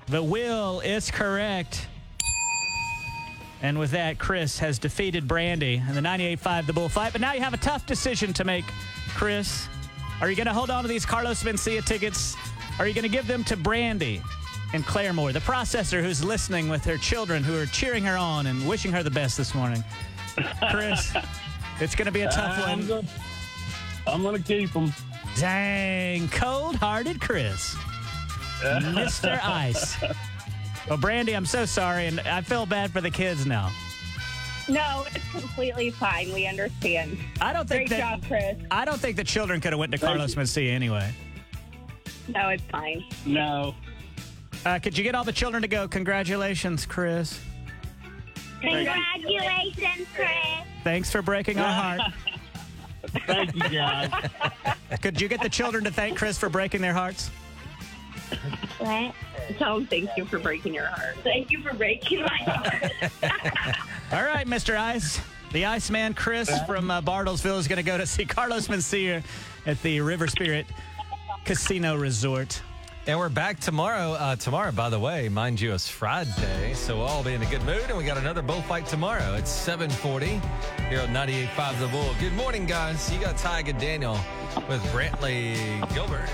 [0.07, 1.87] The wheel is correct.
[3.61, 7.11] And with that, Chris has defeated Brandy in the 98.5 The Bullfight.
[7.11, 8.65] But now you have a tough decision to make,
[9.09, 9.67] Chris.
[10.21, 12.35] Are you going to hold on to these Carlos Mencia tickets?
[12.79, 14.21] Are you going to give them to Brandy
[14.73, 18.67] and Claremore, the processor who's listening with her children who are cheering her on and
[18.67, 19.83] wishing her the best this morning?
[20.71, 21.13] Chris,
[21.79, 22.87] it's going to be a tough I'm one.
[22.87, 23.07] gonna,
[24.07, 24.93] I'm gonna keep them.
[25.37, 27.75] Dang, cold hearted Chris.
[28.61, 29.39] Mr.
[29.43, 29.97] Ice.
[30.87, 33.71] Well, Brandy, I'm so sorry, and I feel bad for the kids now.
[34.69, 36.31] No, it's completely fine.
[36.33, 37.17] We understand.
[37.39, 38.57] I don't think Great that job, Chris.
[38.69, 40.41] I don't think the children could have went to Carlos you.
[40.41, 41.11] Mencia anyway.
[42.27, 43.03] No, it's fine.
[43.25, 43.75] No.
[44.65, 45.87] Uh, could you get all the children to go?
[45.87, 47.39] Congratulations, Chris.
[48.61, 50.29] Congratulations, Chris.
[50.83, 52.13] Thanks for breaking our heart.
[53.25, 54.11] Thank you, guys.
[55.01, 57.31] Could you get the children to thank Chris for breaking their hearts?
[58.79, 59.13] What?
[59.57, 61.15] Tell him thank you for breaking your heart.
[61.23, 62.91] Thank you for breaking my heart.
[64.11, 64.77] All right, Mr.
[64.77, 65.19] Ice.
[65.51, 69.23] The Iceman Chris from uh, Bartlesville is going to go to see Carlos Mencia
[69.65, 70.65] at the River Spirit
[71.43, 72.61] Casino Resort.
[73.07, 74.11] And we're back tomorrow.
[74.11, 77.49] Uh, tomorrow, by the way, mind you, it's Friday, so we'll all be in a
[77.49, 77.83] good mood.
[77.89, 79.33] And we got another bullfight tomorrow.
[79.33, 80.39] It's 740
[80.87, 82.13] here on 98.5 The Bull.
[82.19, 83.11] Good morning, guys.
[83.11, 84.17] You got Tiger Daniel
[84.69, 85.55] with Brantley
[85.95, 86.29] Gilbert.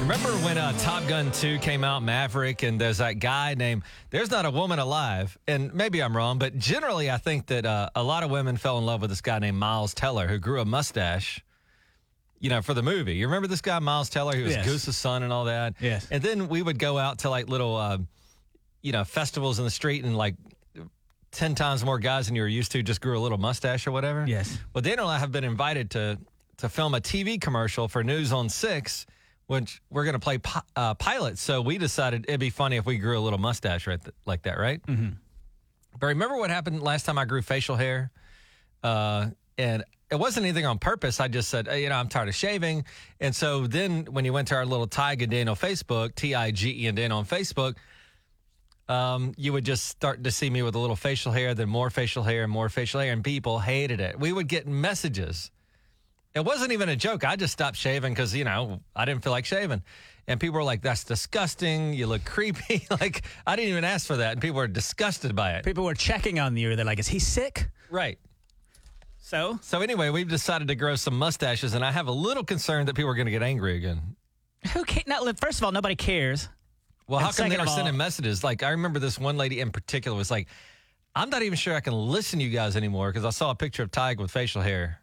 [0.00, 4.30] Remember when uh, Top Gun 2 came out, Maverick, and there's that guy named, there's
[4.30, 8.02] not a woman alive, and maybe I'm wrong, but generally I think that uh, a
[8.02, 10.64] lot of women fell in love with this guy named Miles Teller who grew a
[10.64, 11.44] mustache,
[12.40, 13.16] you know, for the movie.
[13.16, 14.64] You remember this guy, Miles Teller, who was Yes.
[14.66, 15.74] Goose's son and all that?
[15.78, 16.06] Yes.
[16.10, 17.98] And then we would go out to like little, uh,
[18.80, 20.36] you know, festivals in the street and like
[21.32, 23.92] 10 times more guys than you were used to just grew a little mustache or
[23.92, 24.24] whatever.
[24.26, 24.56] Yes.
[24.72, 26.18] Well, Daniel and I have been invited to
[26.58, 29.06] to film a TV commercial for News on Six,
[29.48, 31.38] which we're going to play pi- uh, pilot.
[31.38, 34.42] So we decided it'd be funny if we grew a little mustache right th- like
[34.42, 34.80] that, right?
[34.86, 35.08] Mm-hmm.
[35.98, 38.10] But remember what happened last time I grew facial hair?
[38.84, 41.18] Uh, and it wasn't anything on purpose.
[41.18, 42.84] I just said, hey, you know, I'm tired of shaving.
[43.20, 46.50] And so then when you went to our little Tige and Daniel Facebook, T I
[46.50, 47.74] G E and Dan on Facebook,
[48.88, 51.90] um, you would just start to see me with a little facial hair, then more
[51.90, 54.20] facial hair and more facial hair, and people hated it.
[54.20, 55.50] We would get messages.
[56.34, 57.24] It wasn't even a joke.
[57.24, 59.82] I just stopped shaving because, you know, I didn't feel like shaving.
[60.26, 61.94] And people were like, that's disgusting.
[61.94, 62.86] You look creepy.
[62.90, 64.32] like, I didn't even ask for that.
[64.32, 65.64] And people were disgusted by it.
[65.64, 66.76] People were checking on you.
[66.76, 67.70] They're like, is he sick?
[67.90, 68.18] Right.
[69.20, 72.86] So, So, anyway, we've decided to grow some mustaches, and I have a little concern
[72.86, 74.16] that people are going to get angry again.
[74.72, 75.06] who can't?
[75.06, 76.48] Not, first of all, nobody cares.
[77.06, 78.42] Well, And how come they are all- sending messages?
[78.44, 80.48] Like, I remember this one lady in particular was like,
[81.14, 83.54] I'm not even sure I can listen to you guys anymore because I saw a
[83.54, 85.00] picture of Tige with facial hair,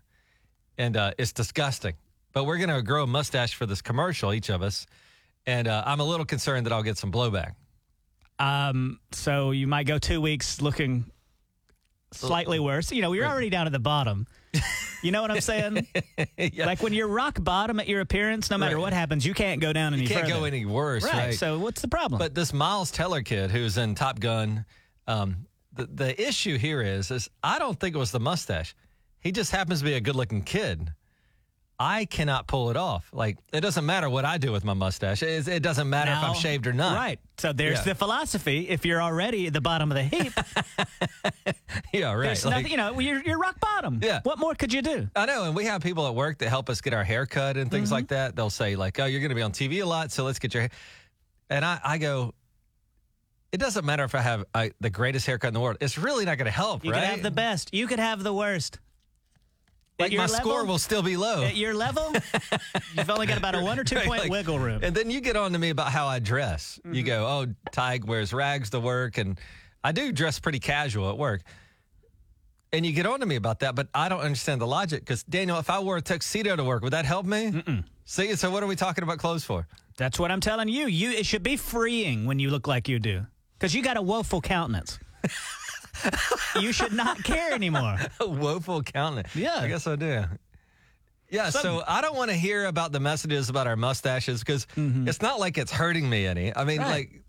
[0.77, 1.93] and uh, it's disgusting.
[2.33, 4.85] But we're going to grow a mustache for this commercial, each of us.
[5.47, 7.53] And uh, I'm a little concerned that I'll get some blowback.
[8.39, 11.05] Um, so you might go two weeks looking
[12.11, 12.91] slightly worse.
[12.91, 14.27] You know, you're already down at the bottom.
[15.03, 15.87] You know what I'm saying?
[16.37, 16.65] Yeah.
[16.65, 18.81] Like when you're rock bottom at your appearance, no matter Right.
[18.81, 20.39] what happens, you can't go down any you can't further.
[20.39, 21.13] go any worse, right.
[21.13, 21.33] right?
[21.33, 22.19] So what's the problem?
[22.19, 24.65] But this Miles Teller kid who's in Top Gun,
[25.07, 28.75] um, the the issue here is is I don't think it was the mustache.
[29.25, 30.93] He just happens to be a good looking kid.
[31.79, 33.09] I cannot pull it off.
[33.11, 35.23] Like it doesn't matter what I do with my mustache.
[35.23, 36.95] It, it doesn't matter if I'm shaved or not.
[36.95, 37.19] Right.
[37.39, 37.83] So there's Yeah.
[37.85, 38.69] the philosophy.
[38.69, 40.31] If you're already at the bottom of the heap,
[41.91, 42.27] Yeah, right.
[42.27, 42.71] there's Like- nothing.
[42.71, 43.99] You know, you're, you're rock bottom.
[44.01, 44.19] Yeah.
[44.23, 45.09] What more could you do?
[45.15, 47.57] I know, and we have people at work that help us get our hair cut
[47.57, 47.93] and things Mm-hmm.
[47.95, 48.35] like that.
[48.35, 50.53] They'll say like, "Oh, you're going to be on TV a lot, so let's get
[50.53, 50.69] your hair."
[51.49, 52.33] And I, I go,
[53.51, 55.77] it doesn't matter if I have I, the greatest haircut in the world.
[55.81, 57.01] It's really not going to help, You right?
[57.01, 57.73] could have the best.
[57.73, 58.79] You could have the worst.
[59.97, 61.43] Like my level, score will still be low.
[61.43, 62.13] At your level,
[62.97, 64.81] you've only got about a one or two Right, point like- wiggle room.
[64.83, 66.79] And then you get on to me about how I dress.
[66.83, 67.05] You Mm-hmm.
[67.05, 69.17] go, oh, Tige wears rags to work.
[69.17, 69.39] And
[69.83, 71.43] I do dress pretty casual at work.
[72.73, 74.99] And you get on to me about that, but I don't understand the logic.
[74.99, 77.63] Because, Daniel, if I wore a tuxedo to work, would that help me?
[78.03, 79.65] See, so what are we talking about clothes for?
[79.97, 80.87] That's what I'm telling you.
[80.87, 83.25] You it should be freeing when you look like you do,
[83.57, 84.99] because you got a woeful countenance.
[86.59, 87.97] you should not care anymore.
[88.19, 89.35] A woeful countenance.
[89.35, 89.55] Yeah.
[89.59, 90.25] I guess I do.
[91.29, 95.21] Yeah, so I don't want to hear about the messages about our mustaches because it's
[95.21, 96.55] not like it's hurting me any.
[96.55, 96.89] I mean, Mm-hmm.
[96.89, 96.91] Right.
[97.09, 97.21] like,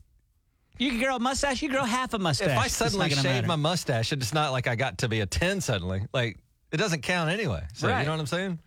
[0.78, 1.62] You can grow a mustache.
[1.62, 2.48] You grow half a mustache.
[2.50, 3.46] if I suddenly shave matter.
[3.46, 6.02] my mustache, it's not like I got to be a 10 suddenly.
[6.12, 6.38] Like,
[6.70, 7.64] it doesn't count anyway.
[7.74, 8.00] So, Right.
[8.00, 8.58] you know what I'm saying?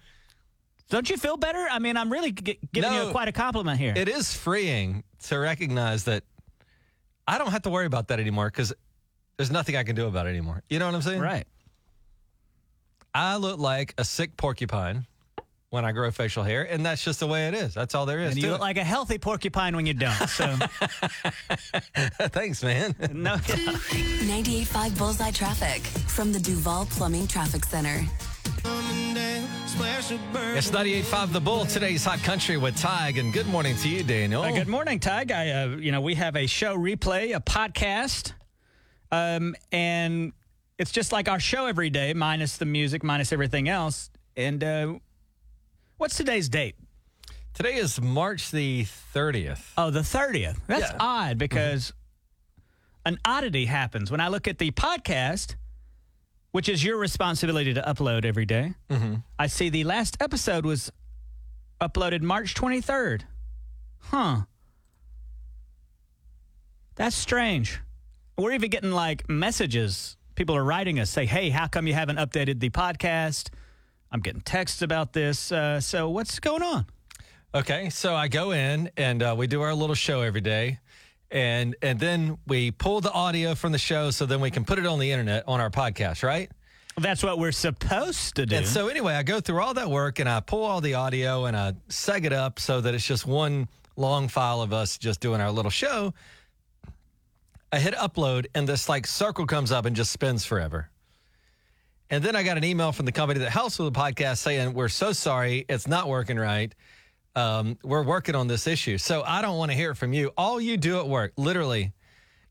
[0.89, 1.67] Don't you feel better?
[1.69, 3.05] I mean, I'm really g- giving No.
[3.05, 3.93] you quite a compliment here.
[3.95, 6.23] It is freeing to recognize that
[7.27, 8.73] I don't have to worry about that anymore because
[9.39, 10.61] there's nothing I can do about it anymore.
[10.69, 11.21] You know what I'm saying?
[11.21, 11.47] right.
[13.15, 15.07] I look like a sick porcupine
[15.69, 17.73] when I grow facial hair, and that's just the way it is.
[17.73, 18.51] That's all there is And to you it.
[18.51, 20.27] look like a healthy porcupine when you don't.
[20.27, 20.45] So
[22.27, 22.93] Thanks, man.
[23.13, 23.35] no.
[23.37, 28.01] 98.5 Bullseye Traffic from the Duval Plumbing Traffic Center.
[30.51, 34.41] It's 98.5 The Bull, today's Hot Country with Tige, and good morning to you, Daniel.
[34.41, 35.31] Uh, good morning, Tige.
[35.31, 38.33] I, uh, you know, we have a show replay, a podcast,
[39.11, 40.33] um, and
[40.77, 44.09] it's just like our show every day, minus the music, minus everything else.
[44.37, 44.93] And uh,
[45.97, 46.75] what's today's date?
[47.53, 49.71] Today is March the 30th.
[49.77, 50.57] Oh, the 30th.
[50.67, 50.97] That's Yeah.
[50.99, 51.91] Odd because
[53.05, 55.55] an oddity happens when I look at the podcast,
[56.51, 58.73] which is your responsibility to upload every day.
[58.89, 59.15] Mm-hmm.
[59.37, 60.91] I see the last episode was
[61.81, 63.23] uploaded March 23rd.
[64.03, 64.41] Huh.
[66.95, 67.81] That's strange.
[68.39, 70.15] We're even getting like messages.
[70.35, 73.49] People are writing us say, "Hey, how come you haven't updated the podcast?"
[74.11, 75.51] I'm getting texts about this.
[75.51, 76.85] Uh, so what's going on?
[77.53, 80.79] Okay, so I go in and uh, we do our little show every day,
[81.31, 84.79] and and then we pull the audio from the show so then we can put
[84.79, 86.49] it on the internet on our podcast, right?
[86.97, 88.55] That's what we're supposed to do.
[88.55, 91.45] And so anyway, I go through all that work and I pull all the audio
[91.45, 95.19] and I seg it up so that it's just one long file of us just
[95.19, 96.13] doing our little show.
[97.71, 100.89] I hit upload and this like circle comes up and just spins forever.
[102.09, 104.73] And then I got an email from the company that helps with the podcast saying,
[104.73, 106.73] We're so sorry, it's not working right.
[107.35, 108.97] Um, we're working on this issue.
[108.97, 110.31] So I don't want to hear it from you.
[110.35, 111.93] All you do at work, literally,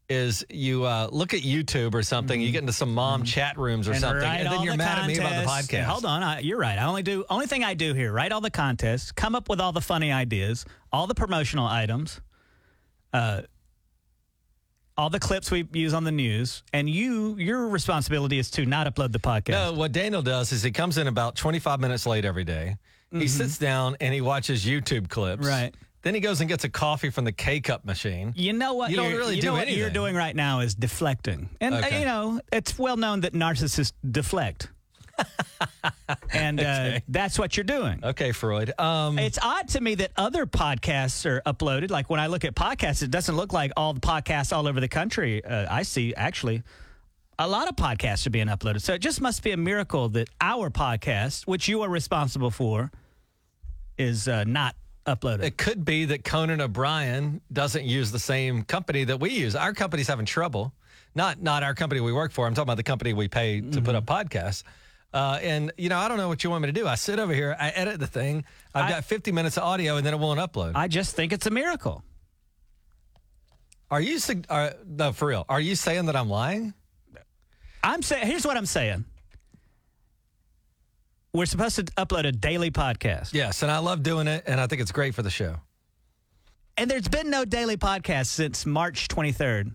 [0.09, 3.89] is you uh, look at YouTube or something, you get into some mom chat rooms
[3.89, 5.85] or and something, and then you're the mad at me about the podcast.
[5.85, 6.79] Hold on, I, you're right.
[6.79, 9.61] I only do only thing I do here: write all the contests, come up with
[9.61, 12.21] all the funny ideas, all the promotional items,
[13.13, 13.43] uh,
[14.99, 18.93] all the clips we use on the news, and you your responsibility is to not
[18.93, 19.51] upload the podcast.
[19.51, 22.77] No, what Daniel does is he comes in about 25 minutes late every day.
[23.13, 25.41] He sits down and he watches YouTube clips.
[25.41, 25.49] Mm-hmm.
[25.51, 25.75] Right.
[26.03, 28.33] Then he goes and gets a coffee from the K cup machine.
[28.37, 28.91] You know what?
[28.91, 31.79] You don't really you do know what you're doing right now is deflecting, and uh,
[31.79, 32.01] Okay.
[32.01, 34.69] you know it's well known that narcissists deflect,
[36.33, 37.03] and uh, Okay.
[37.09, 38.01] that's what you're doing.
[38.05, 38.73] Okay, Freud.
[38.79, 41.91] Um, It's odd to me that other podcasts are uploaded.
[41.91, 44.81] Like when I look at podcasts, it doesn't look like all the podcasts all over
[44.81, 45.45] the country.
[45.45, 46.63] Uh, I see actually
[47.39, 48.83] a lot of podcasts are being uploaded.
[48.83, 52.91] So it just must be a miracle that our podcast, which you are responsible for,
[53.97, 54.75] is uh, not
[55.07, 55.43] uploaded.
[55.43, 59.57] it could be that Conan O'Brien doesn't use the same company that we use.
[59.57, 60.73] Our company's having trouble.
[61.15, 62.47] Not not our company we work for.
[62.47, 64.29] I'm talking about the company we pay to put up Mm-hmm.
[64.29, 64.63] podcasts.
[65.13, 66.87] Uh, and you know, I don't know what you want me to do.
[66.87, 68.45] I sit over here, I edit the thing.
[68.75, 70.73] I've I- got 50 minutes of audio, and then it won't upload.
[70.75, 72.03] I just think it's a miracle.
[73.91, 74.19] are you?
[74.51, 75.47] Are, no, for real.
[75.49, 76.75] Are you saying that I'm lying?
[77.83, 79.05] I'm saying, here's what I'm saying.
[81.33, 83.33] We're supposed to upload a daily podcast.
[83.33, 85.57] Yes, and I love doing it, and I think it's great for the show.
[86.77, 89.73] And there's been no daily podcast since March 23rd.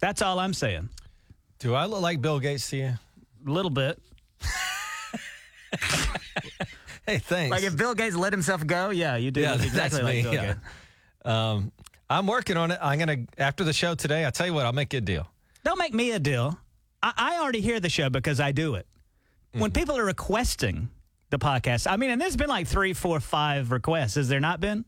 [0.00, 0.88] That's all I'm saying.
[1.58, 2.92] Do I look like Bill Gates to you?
[3.46, 4.00] A little bit.
[7.10, 7.50] Hey, thanks.
[7.50, 10.22] Like if Bill Gates let himself go, yeah, you do yeah, exactly that's like me.
[10.22, 10.46] Bill yeah.
[10.46, 10.58] Gates.
[11.24, 11.72] Um,
[12.08, 12.78] I'm working on it.
[12.80, 14.24] I'm gonna after the show today.
[14.26, 15.26] I tell you what, I'll make you a deal.
[15.64, 16.58] Don't make me a deal.
[17.02, 18.86] I, I already hear the show because I do it.
[19.52, 20.90] When people are requesting
[21.30, 24.14] the podcast, I mean, and there's been like three, four, five requests.
[24.14, 24.84] Has there not been?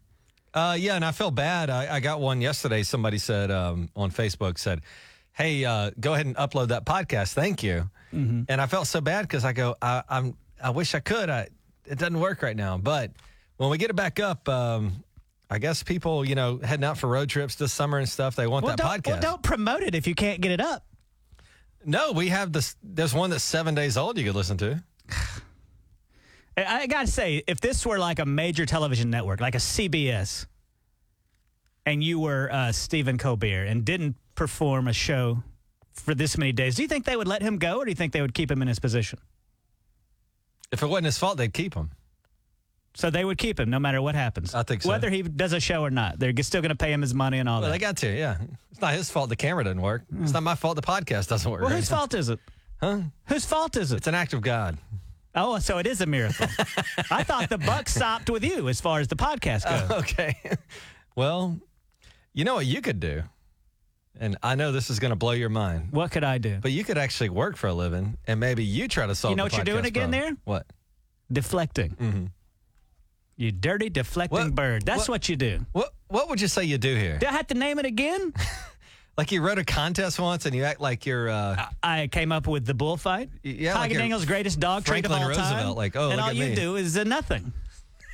[0.55, 1.71] Uh, yeah, and I feel bad.
[1.71, 2.85] I, I got one yesterday.
[2.85, 4.83] Somebody said um, on Facebook said,
[5.33, 7.33] "Hey, uh, go ahead and upload that podcast.
[7.33, 11.01] Thank you." And I felt so bad because I go, I, I'm, I wish I
[11.01, 11.31] could.
[11.31, 11.49] I,
[11.87, 12.79] it doesn't work right now.
[12.79, 13.13] But
[13.57, 15.05] when we get it back up, um,
[15.51, 18.47] I guess people, you know, heading out for road trips this summer and stuff, they
[18.47, 19.07] want Well that podcast.
[19.07, 20.85] well, don't promote it if you can't get it up.
[21.85, 22.77] No, we have this.
[22.83, 24.17] There's one that's seven days old.
[24.19, 24.83] You could listen to.
[26.57, 29.59] I, I got to say, if this were like a major television network, like a
[29.59, 30.47] CBS,
[31.85, 35.43] and you were uh, Stephen Colbert and didn't perform a show
[35.95, 37.95] for this many days, do you think they would let him go or do you
[37.95, 39.19] think they would keep him in his position?
[40.71, 41.91] If it wasn't his fault, they'd keep him.
[42.95, 44.55] So they would keep him no matter what happens.
[44.55, 44.89] I think so.
[44.89, 47.39] Whether he does a show or not, they're still going to pay him his money
[47.39, 47.79] and all Well, that.
[47.79, 48.09] they got to.
[48.15, 48.37] Yeah,
[48.71, 49.31] it's not his fault.
[49.31, 50.03] The camera doesn't work.
[50.21, 50.35] It's hmm.
[50.35, 50.77] not my fault.
[50.77, 51.63] The podcast doesn't work.
[51.63, 52.39] well, right whose fault is it?
[52.81, 53.01] Huh?
[53.27, 53.97] Whose fault is it?
[53.99, 54.77] It's an act of God.
[55.35, 56.47] Oh, so it is a miracle.
[57.11, 59.91] I thought the buck stopped with you as far as the podcast goes.
[60.03, 60.37] Okay.
[61.17, 61.59] well,
[62.35, 63.23] you know what you could do?
[64.21, 66.59] And I know this is going to blow your mind, what could I do?
[66.61, 69.37] but you could actually work for a living and maybe you try to solve You
[69.37, 70.35] know the what you're doing podcast again problem.
[70.35, 70.37] there?
[70.45, 70.67] What?
[71.33, 71.91] Deflecting.
[71.91, 72.25] Mm-hmm.
[73.37, 74.85] You dirty deflecting What- bird.
[74.85, 75.65] That's what- what, you do.
[75.73, 77.19] What What would you say you do here?
[77.19, 78.33] Do I have to name it again?
[79.15, 82.47] Like you wrote a contest once and you act like you're uh, I came up
[82.47, 83.29] with the bullfight.
[83.43, 85.75] yeah, Tiger you're Daniel's greatest dog trait of Franklin all Roosevelt, time.
[85.77, 86.55] like, oh, and look all at you me.
[86.55, 87.53] do is nothing.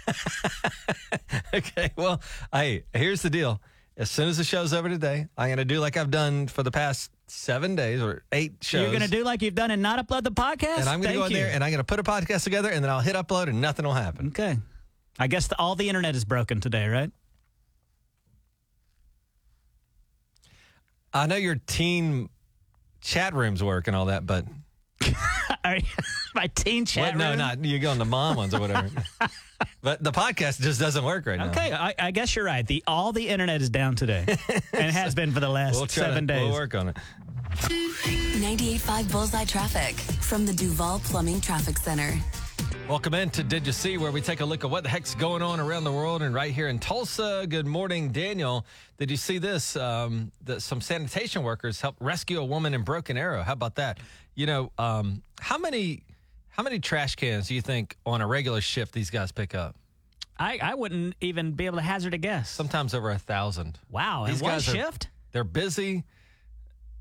[1.54, 1.90] okay.
[1.96, 2.20] Well,
[2.52, 3.60] hey, here's the deal.
[3.98, 6.62] As soon as the show's over today, I'm going to do like I've done for
[6.62, 8.82] the past seven days or eight shows.
[8.82, 10.78] You're going to do like you've done and not upload the podcast.
[10.78, 11.36] and I'm going to go in you.
[11.38, 13.60] there and I'm going to put a podcast together and then I'll hit upload and
[13.60, 14.28] nothing will happen.
[14.28, 14.56] okay.
[15.18, 17.10] I guess the, all the internet is broken today, right?
[21.12, 22.28] I know your teen
[23.00, 24.44] chat rooms work and all that, but.
[26.34, 27.18] My teen chat What?
[27.18, 27.38] no, room.
[27.38, 28.88] not you go on the mom ones or whatever.
[29.82, 31.48] but the podcast just doesn't work right now.
[31.50, 32.66] Okay, I, I guess you're right.
[32.66, 34.24] The all the internet is down today,
[34.72, 36.42] and has been for the last We'll try seven to, days.
[36.42, 36.96] We'll work on it.
[37.50, 42.14] 98.5 Bullseye Traffic from the Duval Plumbing Traffic Center.
[42.88, 45.14] Welcome in to Did You See, where we take a look at what the heck's
[45.14, 47.46] going on around the world and right here in Tulsa.
[47.48, 48.64] Good morning, Daniel.
[48.96, 49.76] Did you see this?
[49.76, 53.42] Um, that some sanitation workers helped rescue a woman in Broken Arrow.
[53.42, 53.98] How about that?
[54.38, 56.04] You know, um, how many
[56.48, 59.74] how many trash cans do you think on a regular shift these guys pick up?
[60.38, 62.48] I, I wouldn't even be able to hazard a guess.
[62.48, 63.80] Sometimes over a thousand.
[63.90, 65.08] wow, in These one guys are- shift?
[65.32, 66.04] They're busy.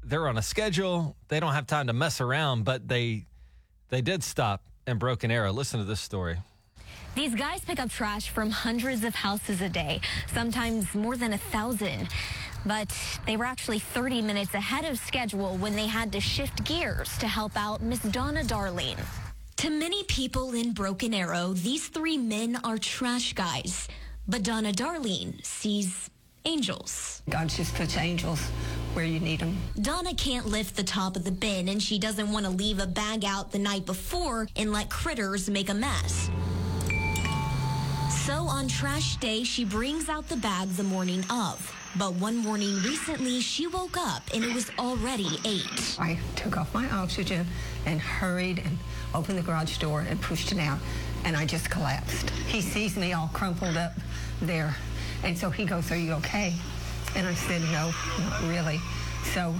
[0.03, 1.15] They're on a schedule.
[1.27, 3.27] They don't have time to mess around, but they
[3.89, 5.53] they did stop in Broken Arrow.
[5.53, 6.37] Listen to this story.
[7.13, 10.01] These guys pick up trash from hundreds of houses a day,
[10.33, 12.09] sometimes more than a thousand.
[12.67, 12.93] But
[13.25, 17.27] they were actually 30 minutes ahead of schedule when they had to shift gears to
[17.27, 18.99] help out Miss Donna Darlene.
[19.57, 23.87] To many people in Broken Arrow, these three men are trash guys.
[24.27, 26.09] But Donna Darlene sees
[26.43, 27.21] angels.
[27.29, 28.41] God just puts angels
[28.93, 29.57] where you need them.
[29.81, 32.87] Donna can't lift the top of the bin and she doesn't want to leave a
[32.87, 36.29] bag out the night before and let critters make a mess.
[38.25, 41.76] So on trash day, she brings out the bag the morning of.
[41.95, 45.97] But one morning recently, she woke up and it was already eight.
[45.99, 47.47] I took off my oxygen
[47.85, 48.77] and hurried and
[49.15, 50.79] opened the garage door and pushed it out,
[51.23, 52.29] and I just collapsed.
[52.47, 53.93] He sees me all crumpled up
[54.41, 54.75] there,
[55.23, 56.53] and so he goes, Are you okay?
[57.15, 58.79] And I said, No, not really.
[59.33, 59.55] So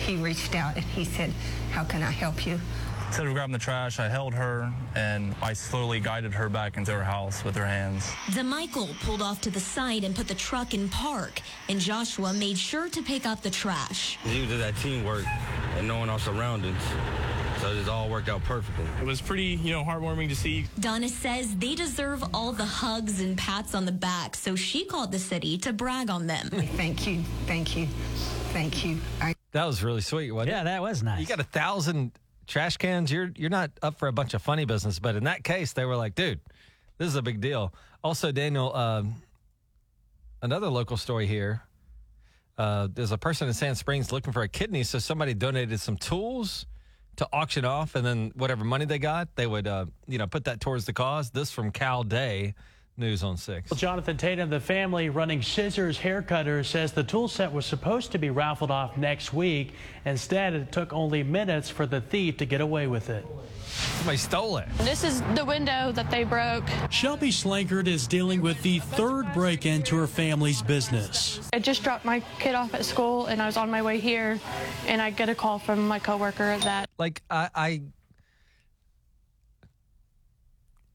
[0.00, 1.32] he reached out and he said,
[1.70, 2.60] How can I help you?
[3.08, 6.92] Instead of grabbing the trash, I held her and I slowly guided her back into
[6.92, 8.12] her house with her hands.
[8.34, 11.40] The Michael pulled off to the side and put the truck in park,
[11.70, 14.18] and Joshua made sure to pick up the trash.
[14.24, 15.24] He did that teamwork
[15.76, 16.80] and knowing our surroundings.
[17.60, 18.84] So it all worked out perfectly.
[19.00, 20.66] It was pretty, you know, heartwarming to see.
[20.78, 25.10] Donna says they deserve all the hugs and pats on the back, so she called
[25.12, 26.50] the city to brag on them.
[26.50, 27.86] Thank you, thank you,
[28.52, 28.98] thank you.
[29.20, 30.64] I That was really sweet, wasn't Yeah, it?
[30.64, 31.20] that was nice.
[31.20, 32.12] You got a thousand
[32.48, 33.12] trash cans.
[33.12, 35.84] You're you're not up for a bunch of funny business, but in that case, they
[35.84, 36.40] were like, dude,
[36.96, 37.72] this is a big deal.
[38.02, 39.14] Also, Daniel, um,
[40.42, 41.62] another local story here.
[42.56, 45.96] Uh, there's a person in Sand Springs looking for a kidney, so somebody donated some
[45.96, 46.66] tools
[47.16, 50.44] to auction off, and then whatever money they got, they would uh, you know put
[50.44, 51.30] that towards the cause.
[51.30, 52.54] This from Cal Day.
[52.98, 53.70] News on six.
[53.72, 58.30] Jonathan Tatum, the family running Scissors Haircutters, says the tool set was supposed to be
[58.30, 59.74] raffled off next week.
[60.04, 63.24] Instead, it took only minutes for the thief to get away with it.
[63.98, 64.66] Somebody stole it.
[64.78, 66.64] This is the window that they broke.
[66.90, 71.48] Shelby Slankard is dealing with the third break into her family's business.
[71.52, 74.40] I just dropped my kid off at school and I was on my way here
[74.86, 77.82] and I get a call from my coworker that Like I, I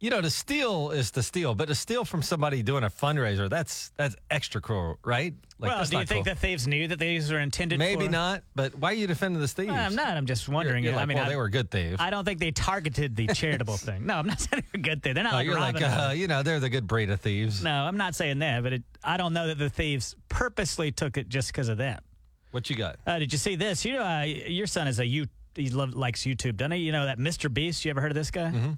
[0.04, 3.50] you know, to steal is to steal, but to steal from somebody doing a fundraiser,
[3.50, 5.34] that's that's extra cruel, right?
[5.58, 6.34] Like well, do you think cool.
[6.34, 8.12] the thieves knew that these were intended Maybe for?
[8.12, 9.72] not, but why are you defending the thieves?
[9.72, 10.18] Well, I'm not.
[10.18, 10.84] I'm just wondering.
[10.84, 12.02] You're, you're I mean, well, I, they were good thieves.
[12.02, 14.06] I don't think they targeted the charitable thing.
[14.06, 15.14] No, I'm not saying they're good thing.
[15.14, 17.64] They're not Oh, like you're like, uh, you know, they're the good breed of thieves.
[17.64, 21.16] No, I'm not saying that, but it, I don't know that the thieves purposely took
[21.16, 22.04] it just because of that.
[22.52, 22.98] What you got?
[23.08, 23.86] Uh, did you see this?
[23.86, 25.28] You know, uh, your son is a you.
[25.56, 26.80] He love, likes YouTube, doesn't he?
[26.80, 27.52] You know that Mr.
[27.54, 27.86] Beast.
[27.86, 28.52] You ever heard of this guy?
[28.52, 28.72] Mm-hmm.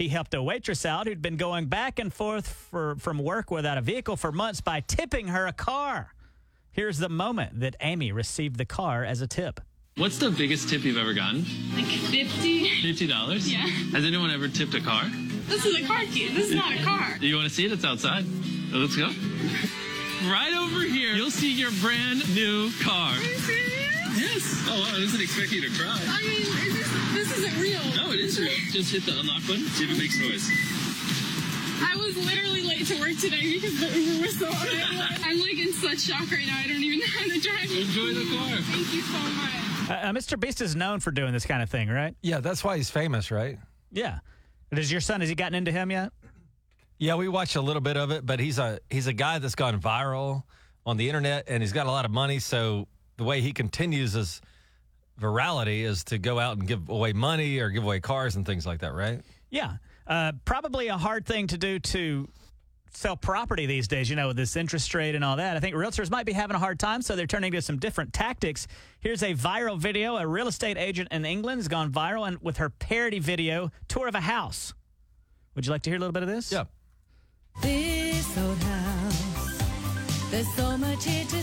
[0.00, 3.76] He helped a waitress out who'd been going back and forth for, from work without
[3.76, 6.14] a vehicle for months by tipping her a car.
[6.72, 9.60] Here's the moment that Amy received the car as a tip.
[9.98, 11.44] What's the biggest tip you've ever gotten?
[11.76, 12.80] Like 50.
[12.80, 13.52] Fifty dollars.
[13.52, 13.58] Yeah.
[13.92, 15.04] Has anyone ever tipped a car?
[15.48, 16.28] This is a car key.
[16.34, 17.16] This is not a car.
[17.20, 17.72] You want to see it?
[17.72, 18.24] It's outside.
[18.72, 19.10] Let's go.
[20.30, 23.12] Right over here, you'll see your brand new car.
[24.10, 24.44] Are you serious?
[24.44, 24.66] Yes.
[24.68, 25.94] Oh, wow, I wasn't expecting you to cry.
[25.94, 27.82] I mean, is this, this isn't real.
[27.96, 28.50] No, it is real.
[28.70, 29.66] Just hit the unlock button.
[29.78, 30.50] See if it makes noise.
[31.82, 34.82] I was literally late to work today because the Uber was so early.
[35.24, 36.58] I'm like in such shock right now.
[36.58, 37.70] I don't even know how to drive.
[37.70, 38.58] Enjoy the car.
[38.66, 39.90] Thank you so much.
[39.90, 40.38] Uh, uh, Mr.
[40.38, 42.14] Beast is known for doing this kind of thing, right?
[42.22, 43.58] Yeah, that's why he's famous, right?
[43.90, 44.18] Yeah.
[44.72, 46.12] Does your son has he gotten into him yet?
[46.98, 49.54] Yeah, we watched a little bit of it, but he's a he's a guy that's
[49.54, 50.42] gone viral
[50.84, 52.38] on the internet, and he's got a lot of money.
[52.38, 52.86] So
[53.20, 54.40] the way he continues his
[55.20, 58.66] virality is to go out and give away money or give away cars and things
[58.66, 59.20] like that, right?
[59.50, 59.74] Yeah.
[60.06, 62.26] Uh, probably a hard thing to do to
[62.92, 65.54] sell property these days, you know, with this interest rate and all that.
[65.54, 68.14] I think realtors might be having a hard time, so they're turning to some different
[68.14, 68.66] tactics.
[69.00, 70.16] Here's a viral video.
[70.16, 74.08] A real estate agent in England has gone viral and with her parody video, tour
[74.08, 74.72] of a house.
[75.54, 76.50] Would you like to hear a little bit of this?
[76.50, 76.64] Yeah.
[77.60, 79.60] This old house,
[80.30, 81.39] there's so much here to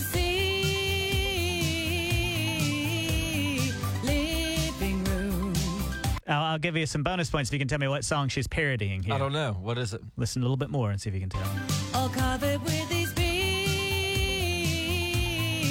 [6.28, 8.48] I'll, I'll give you some bonus points if you can tell me what song she's
[8.48, 9.14] parodying here.
[9.14, 9.58] I don't know.
[9.62, 10.02] What is it?
[10.18, 11.48] Listen a little bit more and see if you can tell.
[11.94, 13.14] All covered with these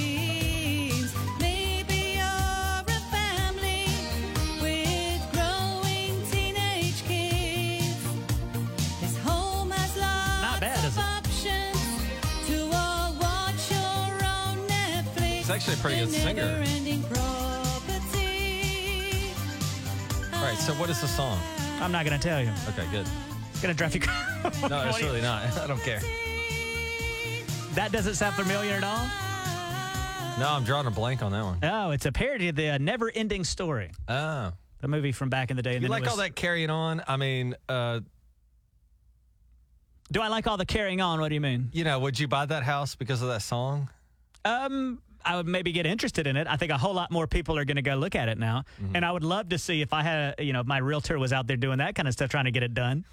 [0.06, 1.14] beams.
[1.40, 3.86] Maybe you're a family
[4.60, 8.02] with growing teenage kids.
[9.00, 11.04] This home has lots Not bad, is of it?
[11.04, 15.40] options to all watch your own Netflix.
[15.40, 16.42] It's actually a pretty good singer.
[16.58, 17.35] never-ending property.
[20.46, 20.58] Right.
[20.58, 21.38] So what is the song?
[21.80, 22.50] I'm not going to tell you.
[22.68, 23.06] Okay, good.
[23.50, 24.00] It's going to drive you
[24.68, 25.44] No, it's really not.
[25.58, 26.00] I don't care.
[27.74, 29.06] That doesn't sound familiar at all?
[30.38, 31.58] No, I'm drawing a blank on that one.
[31.62, 35.50] Oh, it's a parody of the uh, Never Ending Story, Oh, the movie from back
[35.50, 35.74] in the day.
[35.74, 37.02] and you then it like all that carrying on?
[37.08, 38.00] I mean, uh,
[40.12, 41.20] Do I like all the carrying on?
[41.20, 41.70] What do you mean?
[41.72, 43.88] you know, would you buy that house because of that song?
[44.44, 46.46] Um, I would maybe get interested in it.
[46.48, 48.64] I think a whole lot more people are going to go look at it now,
[48.80, 48.96] Mm-hmm.
[48.96, 51.32] and I would love to see if I had, you know, if my realtor was
[51.32, 53.04] out there doing that kind of stuff, trying to get it done.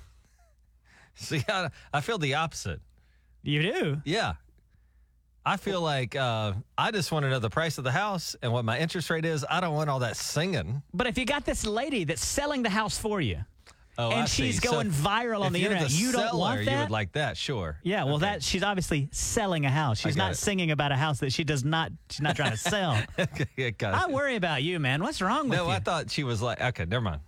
[1.15, 2.79] See, I, I feel the opposite.
[3.43, 4.01] You do?
[4.05, 4.33] Yeah.
[5.45, 8.53] I feel like uh, I just want to know the price of the house and
[8.53, 9.45] what my interest rate is.
[9.49, 10.81] I don't want all that singing.
[10.93, 13.39] But if you got this lady that's selling the house for you,
[13.97, 14.43] Oh, And I see.
[14.47, 15.89] she's going viral on the internet.
[15.89, 17.77] The You don't want You would like that, sure.
[17.83, 18.25] yeah, well, Okay.
[18.25, 19.99] that she's obviously selling a house.
[19.99, 20.35] She's not it.
[20.35, 21.91] singing about a house that she does not.
[22.09, 22.99] She's not trying to sell.
[23.19, 25.03] Okay, I worry about you, man.
[25.03, 25.69] What's wrong with No, you?
[25.69, 27.21] No, I thought she was like, okay, never mind.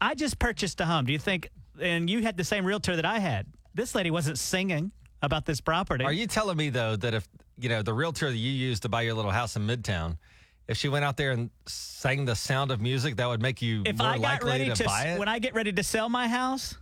[0.00, 1.06] I just purchased a home.
[1.06, 1.48] Do you think?
[1.80, 3.46] And you had the same realtor that I had.
[3.74, 4.92] This lady wasn't singing
[5.22, 6.04] about this property.
[6.04, 7.26] Are you telling me though that if
[7.58, 10.18] you know the realtor that you used to buy your little house in Midtown,
[10.68, 13.82] if she went out there and sang the sound of music, that would make you
[13.86, 15.18] if more I got likely ready to, to, buy it?
[15.18, 16.76] when I get ready to sell my house,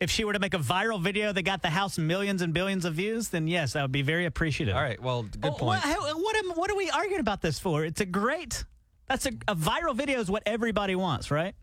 [0.00, 2.84] if she were to make a viral video that got the house millions and billions
[2.84, 4.74] of views, then yes, I would be very appreciative.
[4.74, 5.84] All right, well, good Oh, point.
[5.84, 7.84] What, what, am, what are we arguing about this for?
[7.84, 8.64] It's a great.
[9.06, 11.54] That's a, a viral video is what everybody wants, right?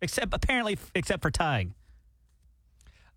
[0.00, 1.72] Except apparently, except for Tige.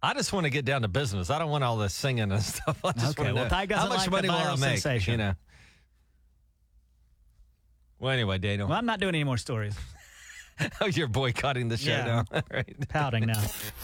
[0.04, 1.30] I just want to get down to business.
[1.30, 2.84] I don't want all this singing and stuff.
[2.84, 4.36] I just Okay, want to well, know Tige doesn't how much like the money will
[4.36, 4.80] I viral make?
[4.80, 5.12] sensation.
[5.12, 5.34] You know.
[8.02, 9.76] Well, anyway, Daniel, Well, I'm not doing any more stories.
[10.82, 12.06] oh, you're boycotting the show Yeah.
[12.06, 12.26] now.
[12.34, 12.90] All right.
[12.90, 13.40] Pouting now.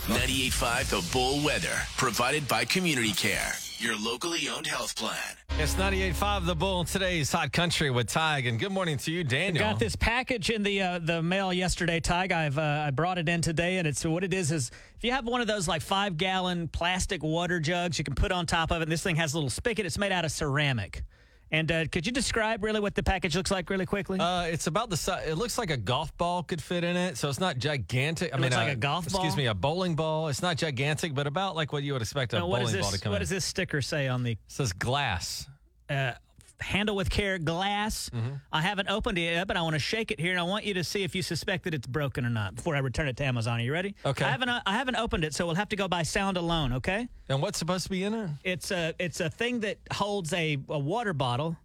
[0.08, 5.16] 98.5 The Bull Weather, provided by Community Care, your locally owned health plan.
[5.60, 8.50] It's 98.5 The Bull, today's Hot Country with Tige.
[8.50, 9.64] And good morning to you, Daniel.
[9.64, 12.32] I got this package in the uh, the mail yesterday, Tige.
[12.32, 15.12] I've uh, I brought it in today, and it's what it is is if you
[15.12, 18.72] have one of those like five gallon plastic water jugs, you can put on top
[18.72, 18.84] of it.
[18.84, 19.86] And This thing has a little spigot.
[19.86, 21.04] It's made out of ceramic.
[21.52, 24.20] And uh, could you describe really what the package looks like really quickly?
[24.20, 25.28] Uh, it's about the size.
[25.30, 28.34] It looks like a golf ball could fit in it, so it's not gigantic.
[28.34, 29.26] I It mean, looks like uh, a golf Excuse ball?
[29.26, 30.28] Excuse me, a bowling ball.
[30.28, 32.84] It's not gigantic, but about like what you would expect a Now, bowling is ball
[32.86, 33.02] to this?
[33.02, 33.22] come What in.
[33.22, 34.32] does this sticker say on the?
[34.32, 35.48] It says glass.
[35.90, 36.12] Uh,
[36.60, 38.10] handle with care glass.
[38.10, 38.36] Mm-hmm.
[38.52, 40.66] I haven't opened it yet, but I want to shake it here, and I want
[40.66, 43.18] you to see if you suspect that it's broken or not before I return it
[43.18, 43.60] to Amazon.
[43.60, 43.96] Are you ready?
[44.06, 44.26] Okay.
[44.26, 44.50] I haven't.
[44.50, 46.74] uh, I haven't opened it, so we'll have to go by sound alone.
[46.74, 47.08] Okay.
[47.30, 48.30] And what's supposed to be in it?
[48.44, 51.58] It's a it's a thing that holds a, a water bottle,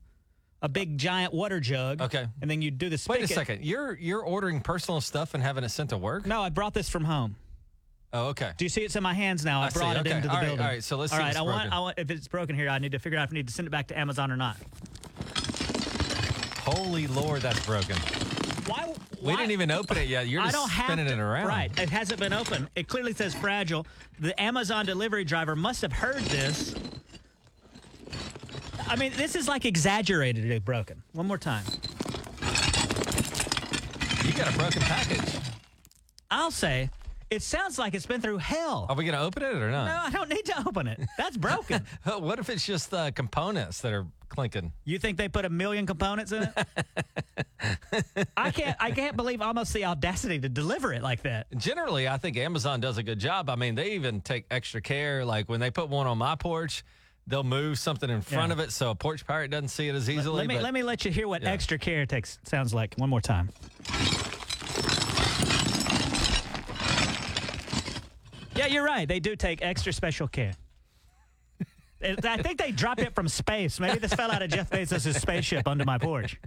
[0.60, 2.00] a big giant water jug.
[2.02, 2.26] Okay.
[2.40, 3.22] And then you do the spigot.
[3.22, 3.64] Wait a second.
[3.64, 6.26] You're you're ordering personal stuff and having it sent to work?
[6.26, 7.36] No, I brought this from home.
[8.14, 8.52] Oh, okay.
[8.58, 9.62] Do you see it's in my hands now?
[9.62, 10.60] I, I brought it into the All right, building.
[10.60, 11.72] all right, so let's All see if it's I want.
[11.72, 13.54] I want if it's broken here, I need to figure out if I need to
[13.54, 14.56] send it back to Amazon or not.
[16.58, 17.96] Holy Lord, that's broken.
[18.66, 18.94] Why?
[19.22, 20.28] We didn't even open it yet.
[20.28, 21.46] You're I don't have spinning to, it around.
[21.46, 21.78] Right.
[21.78, 22.68] It hasn't been open.
[22.74, 23.86] It clearly says fragile.
[24.20, 26.74] The Amazon delivery driver must have heard this.
[28.88, 31.02] I mean, this is like exaggerated broken.
[31.12, 31.64] One more time.
[34.24, 35.38] You got a broken package.
[36.30, 36.90] I'll say
[37.32, 38.86] it sounds like it's been through hell.
[38.88, 39.86] Are we going to open it or not?
[39.86, 41.00] No, I don't need to open it.
[41.16, 41.84] That's broken.
[42.04, 44.72] what if it's just the components that are clinking?
[44.84, 48.26] You think they put a million components in it?
[48.36, 48.76] I can't.
[48.80, 51.46] I can't believe almost the audacity to deliver it like that.
[51.56, 53.48] Generally, I think Amazon does a good job.
[53.48, 55.24] I mean, they even take extra care.
[55.24, 56.84] Like when they put one on my porch,
[57.26, 58.52] they'll move something in front Yeah.
[58.54, 60.38] of it so a porch pirate doesn't see it as easily.
[60.38, 61.50] Let me but- let me let you hear what Yeah.
[61.52, 63.48] extra care takes sounds like one more time.
[68.54, 69.08] Yeah, you're right.
[69.08, 70.52] They do take extra special care.
[72.02, 73.80] I think they dropped it from space.
[73.80, 76.38] Maybe this fell out of Jeff Bezos' spaceship under my porch.